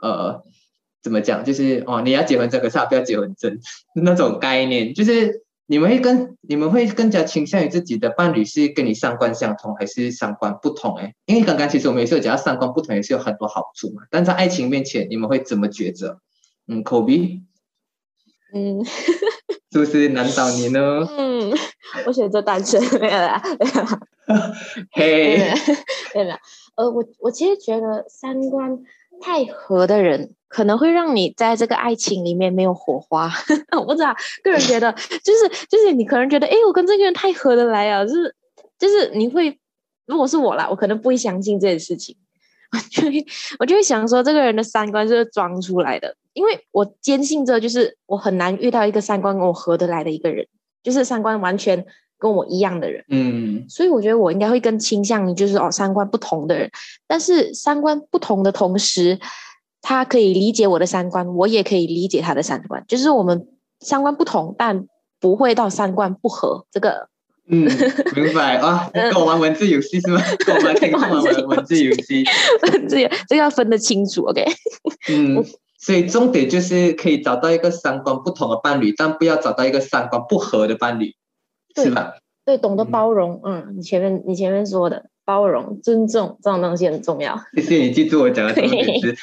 [0.00, 0.44] 呃？
[1.06, 1.44] 怎么讲？
[1.44, 3.60] 就是哦，你要结婚证，可是他不要结婚证
[3.94, 4.92] 那种概念。
[4.92, 10.96] 就是你们会跟你们会更加倾向于自己的伴侣是跟你三观相同，还是三观不同？
[10.96, 14.02] 哎，因为刚刚其实我们也是有讲到三观不同也是有很多好处嘛。
[14.10, 16.18] 但在爱情面前，你们会怎么抉择？
[16.66, 17.42] 嗯，，Kobe，，
[18.52, 18.84] 嗯，
[19.70, 21.06] 是不是难倒你呢？
[21.16, 21.54] 嗯，
[22.04, 23.40] 我选择单身，没有啦，
[24.90, 25.52] 嘿，
[26.16, 26.34] 没有，
[26.74, 28.82] 呃，我我其实觉得三观。
[29.18, 33.30] 太合的人可能会让你在这个爱情里面没有火花。
[33.76, 34.90] 我不知道，个人觉得
[35.22, 38.34] 就是就是你可能觉得，哎，我跟这个人太合得来啊，就是
[38.78, 39.58] 就是你会，
[40.06, 42.16] 如果是我啦，我可能不会相信这件事情，
[42.72, 43.26] 我就会
[43.58, 50.46] 我就会想说，这个人的三观是装出来的，因为我坚信着，就是我很难遇到一个三观跟我合得来的一个人，
[50.82, 51.84] 就是三观完全
[52.18, 53.04] 跟我一样的人。
[53.10, 56.70] 嗯所以我觉得我应该会更倾向于就是哦三观不同的人，
[57.06, 59.18] 但是三观不同的同时，
[59.88, 63.46] 他可以理解我的三观，我也可以理解他的三观，就是我们
[63.78, 64.84] 三观不同，但
[65.20, 66.66] 不会到三观不合。
[66.72, 67.08] 这个
[67.48, 67.70] 嗯，
[68.16, 70.20] 明白啊，跟我玩文字游戏是吗？
[70.44, 72.24] 跟我玩听众玩文文字游戏，
[72.60, 74.44] 这个这个要分得清楚，OK？
[75.08, 75.44] 嗯，
[75.78, 81.14] 所以重点就是可以找到一个三观不同的伴侣，但不要找到一个三观不合的伴侣，
[81.76, 82.14] 是吧？
[82.46, 87.36] 对，懂得嗯包容，嗯，你前面你前面说的包容、尊重这种东西很重要。
[87.54, 89.16] 谢谢你记住我讲的重点是，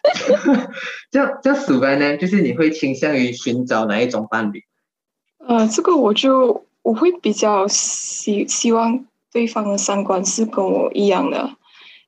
[1.12, 4.64] 这样这样数班呢，就是你会倾向于寻找哪一种伴侣？
[5.46, 11.50] 呃，这个我就我会比较希希望对方的三观是跟我一样的，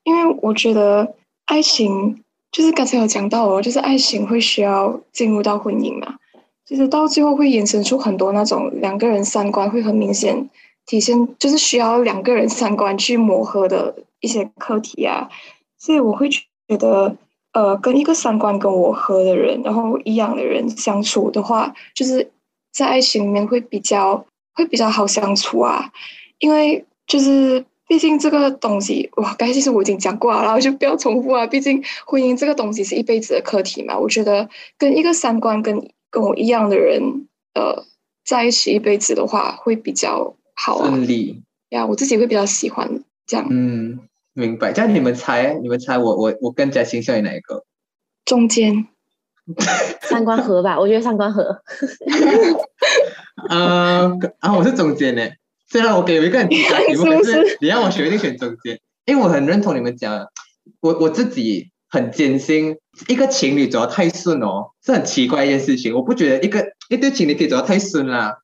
[0.05, 6.15] 因为我觉得爱情就是刚才有讲到哦，就是爱情会需要进入到婚姻嘛，
[6.67, 10.49] 就是到最后会衍生出很多那种两个人三观会很明显
[10.87, 15.29] 体现，就是需要两个人三观去磨合的一些课题啊，
[15.79, 17.17] 所以我会觉得。
[17.55, 22.29] 呃，跟一个三观跟我合的人，然后一样的人相处的话，就是
[22.73, 25.89] 在爱情里面会比较会比较好相处啊，
[26.41, 31.47] 因为就是毕竟这个东西哇，刚才其实我已经讲过了，然后就不要重复啊。
[31.47, 37.85] 毕竟婚姻这个东西是一辈子的课题嘛，我觉得跟一个三观跟跟我一样的人，呃，
[38.25, 40.89] 在一起一辈子的话会比较好啊。
[40.89, 43.99] 顺利，呀，我自己会比较喜欢这样嗯，
[44.33, 44.73] 明白。
[44.73, 47.65] 这样你们猜，你们猜我我我更加倾向于哪一个？
[48.25, 48.87] 中间。
[50.03, 51.61] 三观合吧，我觉得三观合。
[53.51, 54.55] 啊啊！
[54.57, 55.29] 我是中间呢，
[55.69, 60.29] 虽然我给了一个很极端题目， 是不可是你让我选一定选中间，因为我很认同你们讲，
[60.81, 62.77] 我我自己很艰辛，
[63.07, 65.95] 一个情侣走得太顺哦，是很奇怪一件事情。
[65.95, 68.35] 我不觉得一个一对情侣可以走得太顺啦，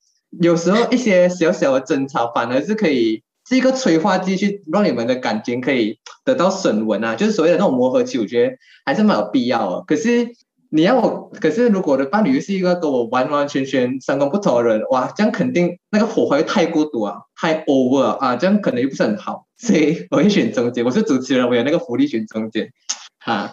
[0.41, 9.85] 有时候一些小小的争吵反而是可以是一个催化剂，去让你们的感情可以得到升温啊，就是所谓的那种磨合期，我觉得还是蛮有必要的。
[9.85, 10.29] 可是。
[10.73, 20.85] 你要我，可是如果我的伴侣是一个跟我完完全全三观不同的人，哇，这样肯定那个火花会太过度啊，太 over 啊，这样可能又不是很好，所以我会选中间。
[20.85, 22.71] 我是主持人，我有那个福利选中间，
[23.25, 23.53] 啊，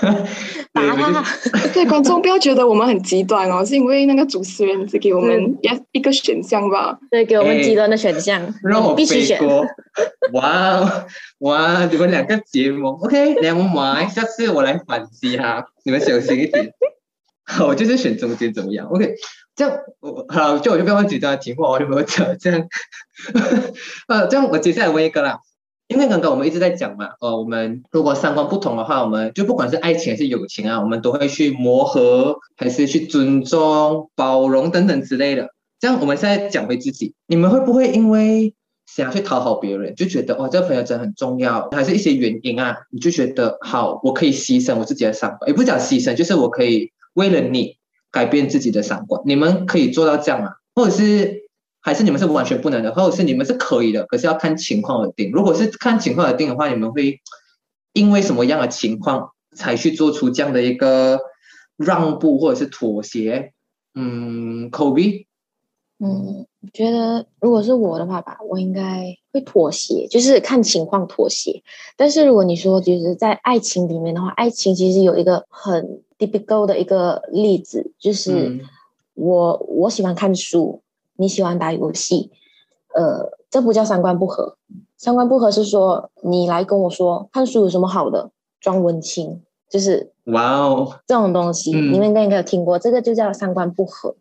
[0.72, 1.24] 打他，
[1.74, 6.98] 对观众不要觉得我们很极端哦，是因为那个主持人只给我们一一个选项吧。
[7.10, 9.40] 对，给我们哎极端的选项，让我必须选。
[10.32, 11.06] 哇哦
[11.40, 16.72] 哇，你们两个节目，OK，两埋，下次我来反击哈，你们小心一点。
[17.44, 19.14] 好，我就是选中间怎么样？OK，
[19.56, 22.68] 这样我好，就我就不要问极端的题目，我就没有讲这样。
[24.06, 25.40] 呃，这样我接下来问一个啦，
[25.88, 35.48] 因为刚刚我们一直在讲嘛，呃，我们如果三观不同的话，我们就不管是爱情还是友情啊，我们都会去磨合，还是去尊重、包容等等之类的。
[35.80, 38.52] 这样我们现在讲回自己，你们会不会因为
[38.86, 47.76] 想要去讨好别人，就觉得哇，这个朋友真很重要，还是一些原因啊，你就觉得好，我可以牺牲我自己的三观，也不讲牺牲，就是我可以为了你
[48.10, 49.22] 改变自己的三观。
[49.24, 50.50] 你们可以做到这样吗？
[50.74, 51.47] 或者是
[51.80, 55.30] 还是你们是完全不能的，或者是你们是可以的，可是要看情况而定。
[55.32, 57.20] 如果是看情况而定的话，你们会
[57.92, 61.20] 因为什么样的情况才去做出这样的一个
[61.76, 63.52] 让步或者是妥协？
[63.94, 65.26] 嗯，Kobe，
[65.98, 71.62] 嗯，我觉得如果是我的话吧，我应该会妥协，就是看情况妥协。
[71.96, 78.60] 但是如果你说就是在爱情里面的话，爱情其实有一个很 typical 的一个例子，就是嗯
[79.14, 80.82] 我、我喜欢看书，
[81.18, 82.30] 你喜欢打游戏，
[82.94, 84.56] 呃，这不叫三观不合。
[84.96, 94.14] 三观不合是说你来跟我说看书有什么好的，装文青，就是哇哦，这种东西，嗯你们应该应该有听过，这个就叫三观不合。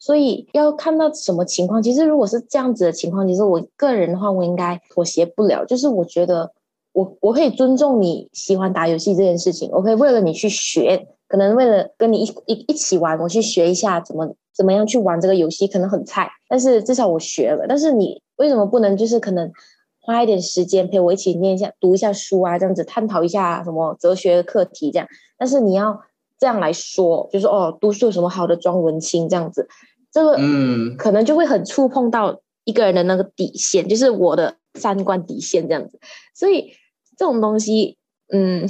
[0.00, 5.64] 所以要看到什么情况，其实如果是这样子的情况，其实我个人的话，我应该妥协不了。
[5.64, 6.52] 就是我觉得
[6.92, 17.66] 我我可以尊重你喜欢打游戏这件事情，我可以为了你去学，可能为了跟你一一一起玩，我去学一下怎么怎么样去玩这个游戏，可能很菜，但是至少我学了。
[17.68, 19.52] 但是你为什么不能就是可能
[20.00, 25.06] 花一点时间陪我一起念一下、读一下书啊，这样子探讨一下什么哲学课题这样？
[25.36, 26.00] 但是你要
[26.38, 29.68] 这样来说，就是哦，读书有什么好的装文青这样子，
[30.10, 36.00] 这个嗯可能就会很触碰到一个人的那个底线，就是我的三观底线这样子。
[36.34, 36.72] 所以
[37.16, 37.98] 这种东西，
[38.32, 38.68] 嗯，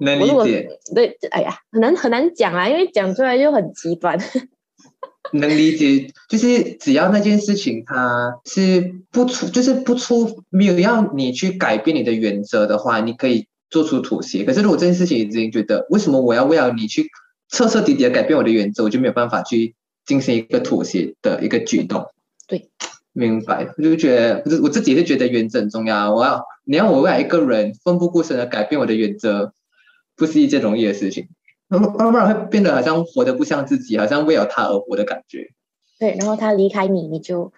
[0.00, 4.18] 能理解，对，哎呀，很难很难讲啊，因为讲出来就很极端。
[5.32, 14.42] 能理解，就是只要那件事情它是不出，就是不出没有要你去改变你的原则的话，你可以做出妥协。
[14.42, 17.08] 可是如果这件事情已经觉得，为什么我要为了你去
[17.48, 19.74] 彻彻底底的改变我的原则，我就没有办法去
[20.04, 22.06] 进行一个妥协的一个举动。
[22.48, 22.68] 对，
[23.12, 23.68] 明白。
[23.76, 26.12] 我就觉得，不是我自己是觉得原则很重要。
[26.12, 29.52] 我要你要我为了一个人奋不顾身的改变我的原则，
[30.20, 31.26] 不是一件容易的事情。
[31.70, 35.48] 要不然会变得好像活得不像自己，好像为了他而活的感觉。
[35.98, 37.52] 对，然后他离开你，你就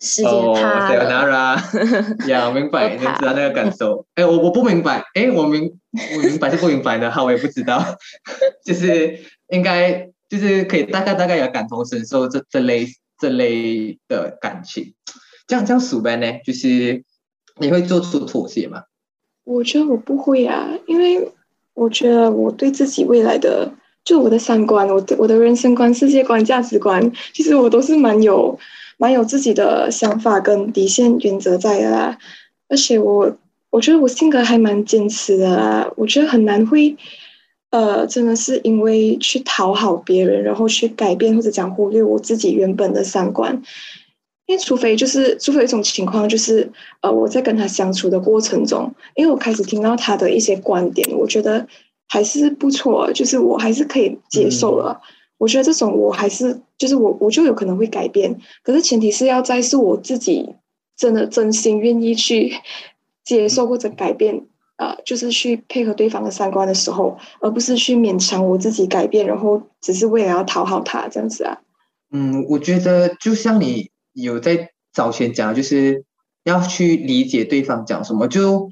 [0.00, 1.10] 世界哦，塌对了。
[1.10, 4.06] ，Nara，呀， 明白，都你知怕道那个感受。
[4.14, 5.78] 哎，我我不明白，哎，我明
[6.14, 7.82] 我明白是不明白的，好，我也不知道，
[8.64, 12.86] 就是应该就是可以大概大概有感同身受这这类
[13.18, 14.94] 这类的感情。
[15.48, 17.02] 这样这样数呗呢，就是
[17.58, 18.84] 你会做出妥协吗？
[19.44, 21.32] 我觉得我不会啊，因为
[21.74, 23.70] 我觉得我对自己未来的，
[24.04, 28.58] 就我的三观、我的我的人生观、世界观、价值观，其实我都是蛮有
[28.96, 32.16] 蛮有自己的想法跟底线原则在的啦。
[32.68, 33.36] 而且我
[33.70, 36.96] 我觉得我性格还蛮坚持的啦，我觉得很难会，
[37.70, 43.62] 呃，真的是因为去讨好别人，然后去改变或者讲忽略我自己原本的三观。
[44.46, 46.70] 因为除非就是，除非有一种情况就是，
[47.00, 51.66] 呃，我在跟他相处的过程中，因为我开始听到他的一些观点，我觉得
[52.08, 55.00] 还是不错，就是我还是可以接受了。
[55.38, 60.54] 我觉得这种我还是就是我我就有可能会改变，可是前提是要在是我自己
[60.96, 62.52] 真的真心愿意去
[63.24, 64.44] 接受或者改变，
[64.76, 71.58] 呃，就是去配合对方的三观的时候，而不是去勉强我自己改变，然后只是为了要讨好他这样子啊。
[72.12, 76.04] 嗯，我觉得就像你有在早前讲，就是
[76.44, 78.26] 要去理解对方讲什么。
[78.28, 78.70] 就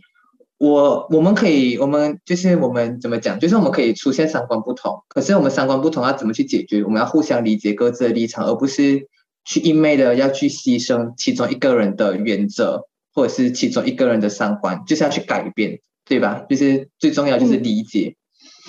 [0.58, 6.82] 我我们可以，我们就是我们怎么讲，就是我们可以出现三观不同，可是我们三观不同要怎么去解决？
[6.84, 9.08] 我们要互相理解各自的立场，而不是
[9.44, 16.44] 去一昧的要去牺牲其中一个人的原则，或者是其中一个人的三观，就是要去改变，对吧？
[16.48, 18.14] 就是最重要就是理解。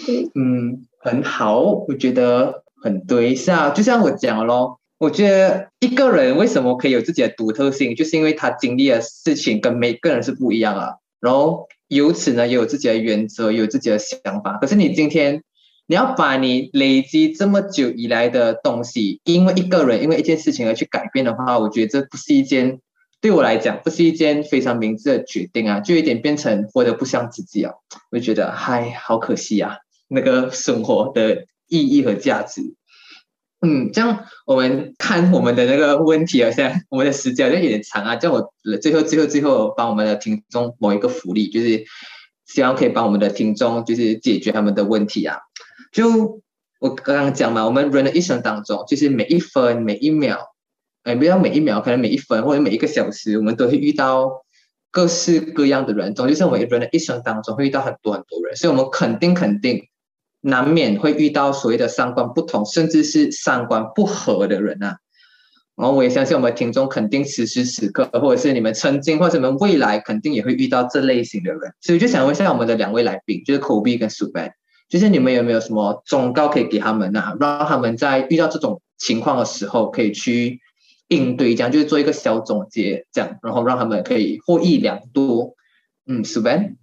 [0.08, 14.58] 对，嗯，很好，我觉得很对，是啊，就像我讲了咯，我觉得一个人为什么可以有自己的独特性，就是因为他经历的事情跟每个人是不一样啊，然后由此呢也有自己的原则，有自己的想法。
[14.62, 15.44] 可是你今天
[15.88, 22.80] 你要把你累积这么久以来的东西，因为一个人因为一件事情而去改变的话，我觉得这不是一件
[23.20, 27.74] 对我来讲不是一件非常明智的决定啊，就有点变成活得不像自己啊，
[28.10, 29.80] 我就觉得嗨，好可惜啊。
[30.08, 32.76] 那个生活的意义和价值。
[33.66, 38.18] 嗯，这样我们看我们的那个问题，好像我们的时间有点长啊。
[38.18, 41.86] 这样我最后最后最后帮我们的听众某一个福利，就是
[42.46, 45.38] 希望可以帮我们的听众就是解决他们的问题啊。
[45.94, 46.42] 就
[46.82, 50.40] 我刚刚讲嘛，我们人的一生当中，就是每一分每一秒，
[51.04, 54.44] 哎，不要每一秒，可能每一分或者每一个小时，我们都会遇到
[54.92, 56.14] 各式各样的人。
[56.14, 59.88] 总之，是我们人的一生当中会遇到很多很多人，所以我们肯定肯定。
[60.46, 64.98] 难免会遇到所谓的三观不同，甚至是三观不合的人啊。
[65.76, 71.74] 然后我也相信我们听众肯定此时此刻，或者是你们曾经或者你们未来肯定也会遇到这类型的人。
[71.80, 74.52] 所以就想问一下我们的两位来宾，就是 Kobe 跟 Suban，
[74.90, 80.60] 就是你们有没有什么忠告可以给他们啊，让他们在遇到这种情况的时候可以去
[81.08, 85.56] 应对，这样就是做一个小总结，这样然后让他们可以获益良多。
[86.06, 86.76] 嗯，Suban。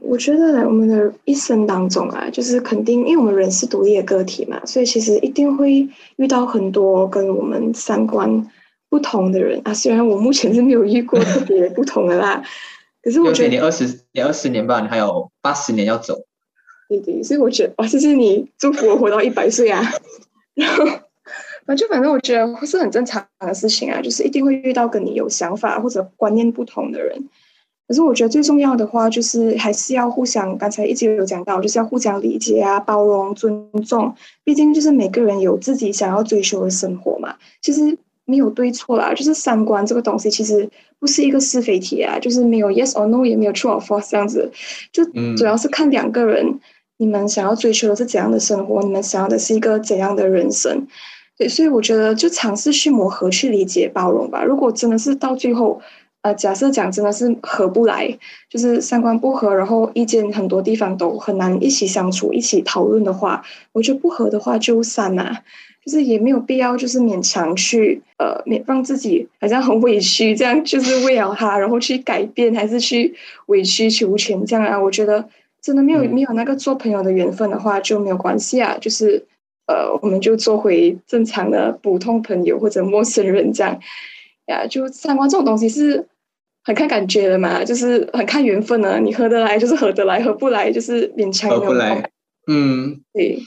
[0.00, 8.48] 我觉得在我们的一生当中啊，就是肯定，因为我们人是独立的个体嘛，所以其实一定会遇到很多跟我们三观
[8.88, 9.74] 不同的人啊。
[9.74, 12.42] 虽然我目前是没有遇过特别不同的啦，
[13.02, 16.16] 可是我觉得你二十你二十年吧，你还有八十年要走。
[16.88, 19.82] 对对，所以我觉得哇，谢谢你祝福我活到一百岁啊。
[20.54, 20.84] 然后，
[21.66, 27.28] 反正反正我觉得是很正常的事情啊，就是一定会遇到跟你有想法或者观念不同的人。
[27.90, 34.14] 可是我觉得最重要的话，就是还是要互相，刚才一直有讲到，就是要互相理解啊、包容、尊重。
[34.44, 39.12] 毕竟就是每个人有自己想要追求的生活嘛，其实没有对错啦。
[39.12, 40.70] 就是三观这个东西，其实
[41.00, 44.48] 不是一个是非题啊，就是没有 yes or no，也没有 true or false 这样子。
[44.92, 45.04] 就
[45.36, 46.60] 主要是看两个人，
[46.98, 50.86] 你们想要追求的是怎样的生活，你们想要的是一个怎样的人生。
[51.36, 54.44] 对，所以我觉得就尝试去磨合、去理解、包容吧。
[54.44, 55.80] 如果真的是到最后，
[56.22, 58.18] 呃，假设讲真的是合不来，
[58.50, 63.42] 就是三观不合，然后意见很多地方都很难一起相处、一起讨论的话，
[63.72, 65.42] 我觉得不合的话就散呐、啊，
[65.82, 73.14] 就是也没有必要就是勉强去呃勉让自己好像很委屈这样，就是为了他然后去改变，还是去
[73.46, 74.78] 委曲求全这样啊？
[74.78, 75.26] 我觉得
[75.62, 79.24] 真的没有没有那个做朋友的缘分的话就没有关系啊，就是
[79.66, 83.80] 呃我们就做回正常的普通朋友或者陌生人这样。
[84.50, 86.06] 呀，就三观这种东西是
[86.64, 89.00] 很看感觉的嘛，就是很看缘分的。
[89.00, 92.10] 你合得来就是合得来，合不来就是勉强合不来。
[92.46, 93.38] 嗯，对，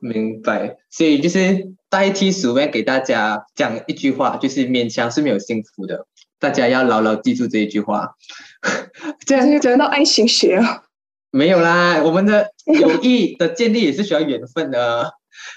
[0.00, 0.76] 明白。
[0.90, 6.06] 所以就是代替鼠妹给大家讲一句话，就是勉强是没有幸福的，
[6.38, 8.16] 大家要牢牢记住这一句话。
[9.24, 10.82] 这样讲到爱情学啊？
[11.30, 15.12] 没有啦，我们的 友谊的建立也是需要缘分的。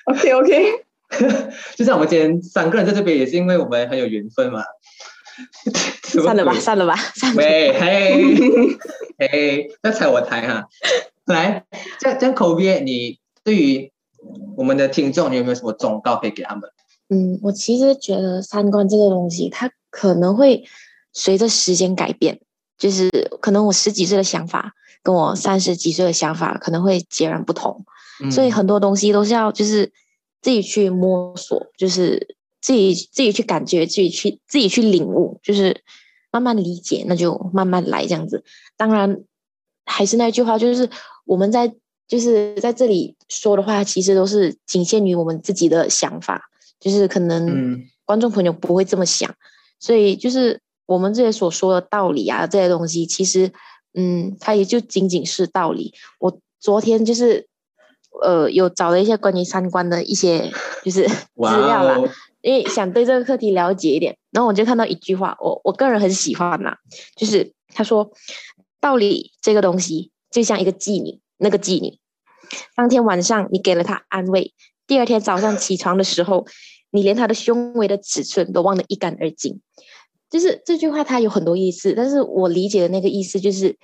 [0.06, 0.72] OK OK，
[1.76, 4.62] 就像我们今天三个人在这边，也是因为我们很有缘分嘛。
[6.22, 6.96] 算了吧，算了吧，
[7.36, 8.48] 喂，嘿，
[9.18, 10.68] 嘿，要踩我台哈。
[11.26, 11.66] 来，
[12.00, 13.92] 这样这样口边，你对于
[14.58, 16.70] 我们的听众，你有没有什么忠告可以给他们？
[17.10, 20.64] 嗯，我其实觉得三观这个东西，它可能会
[21.14, 22.40] 随着时间改变，
[22.78, 23.10] 就是
[23.42, 27.86] 可能我十几岁的想法，跟我三十几岁的想法可能会截然不同，
[28.32, 29.92] 所以很多东西都是要就是
[30.42, 35.84] 自己去摸索，就是自己自己去感觉，自己去自己去领悟，就是
[36.32, 38.44] 慢慢理解，那就慢慢来这样子。
[38.76, 39.22] 当然，
[39.86, 40.90] 还是那句话，就是
[41.26, 41.76] 我们在。
[42.06, 46.50] 就是在这里说的话，其实都是仅限于我们自己的想法，
[46.80, 49.34] 就是可能观众朋友不会这么想，
[49.80, 53.52] 所以就是我们这些所说的道理啊，这些东西，其实
[53.94, 55.94] 嗯，它也就仅仅是道理。
[56.20, 57.48] 我昨天就是
[58.22, 60.52] 呃，有找了一些关于三观的一些
[60.84, 61.98] 就是 资料啦，
[62.44, 66.76] 因为想对这个课题了解一点，然后我就看到一句话，我我个人很喜欢呐，
[67.16, 68.12] 就是他说
[68.80, 71.20] 道理这个东西就像一个妓女。
[71.38, 72.00] 那个妓女，
[72.74, 74.54] 当天晚上你给了她安慰，
[74.88, 76.46] 第二天早上起床的时候，
[76.90, 79.60] 你连她的胸围的尺寸都忘得一干二净。
[80.30, 83.78] 就是这句话，它有很多意思，但是我理解的那个意思就是，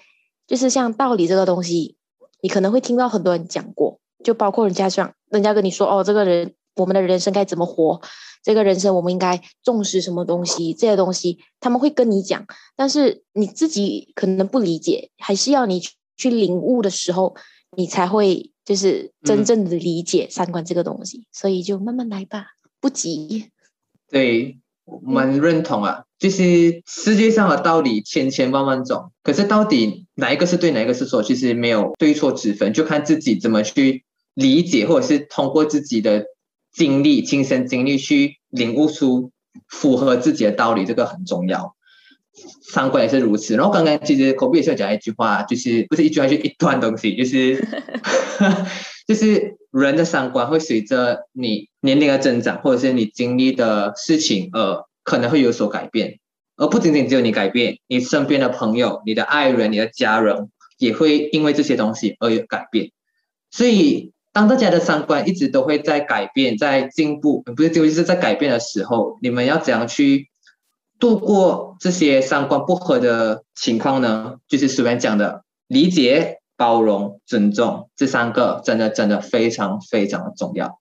[0.47, 1.97] 就是像道理这个东西，
[2.41, 8.01] 你可能会听到很多人讲过，就包括人家讲，人家跟你说哦，这个人我们的人生该怎么活，
[8.43, 15.81] 这个人生我们应该重视什么东西，这些东西他们会跟你讲，但是你自己可能不理解，还是要你。
[16.19, 17.33] 去领悟的时候，
[17.77, 22.47] 你才会就是真正的理解三观这个东西，所以就慢慢来吧，
[22.81, 23.51] 不急。
[24.11, 34.03] 对，我们认同啊，就是世界上的道理千千万万种，可是到底哪一个是对，哪一个是错，其实没有对错之分，就看自己怎么去
[34.33, 36.25] 理解，或者是通过自己的
[36.71, 39.31] 经历、亲身经历去领悟出
[39.67, 41.75] 符合自己的道理，这个很重要。
[42.61, 43.55] 三观也是如此。
[43.55, 47.67] 然后刚刚其实口碑也是讲一句话，就是不是一句话，就一段东西，就是
[49.07, 56.19] 就是人的三观会随着你年龄的增长，或者是你经历的事情，呃，可能会有所改变。
[56.55, 62.91] 而不仅仅只有你改变，你身边的朋友、你的爱人、你的家人也会因为这些东西而有改变。
[63.49, 70.29] 所以，当大家的三观一直都会在改变、在进步，不是就是在改变的时候，你们要怎样去？
[70.97, 80.79] 度过这些三观不合的情况呢，就是书面讲的理解、包容、尊重这三个，真的真的非常非常的重要。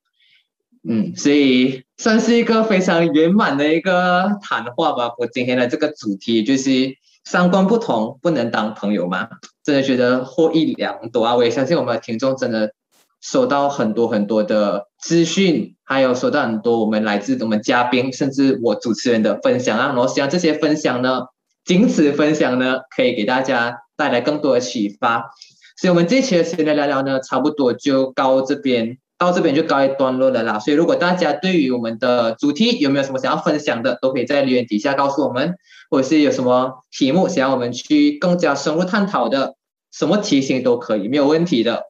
[0.89, 5.15] 嗯，所以算是一个非常圆满的一个谈话吧。
[5.19, 6.95] 我今天的这个主题就是
[7.25, 9.29] 三观不同不能当朋友吗？
[9.65, 11.35] 真的觉得获益良多啊！
[11.35, 12.73] 我也相信我们的听众真的。
[13.21, 19.95] 收到很多很多的资讯，还有收到很多我们来自我们嘉宾，甚至我主持人的分享啊。
[19.97, 21.23] 我希望这些分享呢，
[21.65, 25.25] 仅此分享呢，可以给大家带来更多的启发。
[25.77, 30.59] 所以，我们这期的闲聊聊聊呢，差不多就告这边，到这边就告一段落了啦。
[30.59, 35.55] 所以，如果大家对于我们的主题有没有什么想要分享的，都可以在留言底下告诉我们，
[35.91, 39.55] 或者是有什么题目想要我们去更加深入探讨的，
[39.93, 41.85] 什么题型都可以，没有问题的。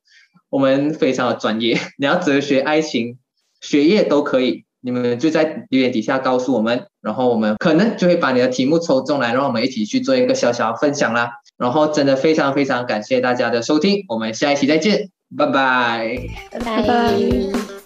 [0.51, 3.19] 我们非常的专业， 你要哲学、爱情、
[3.61, 11.31] 学业都可以，你们就在留言底下告诉我们，然后我们可能就会把你的题目抽中来，让我们一起去做一个小小分享啦。
[11.57, 16.19] 然后真的非常非常感谢大家的收听，我们下一期再见，拜拜，
[16.53, 17.78] 拜拜。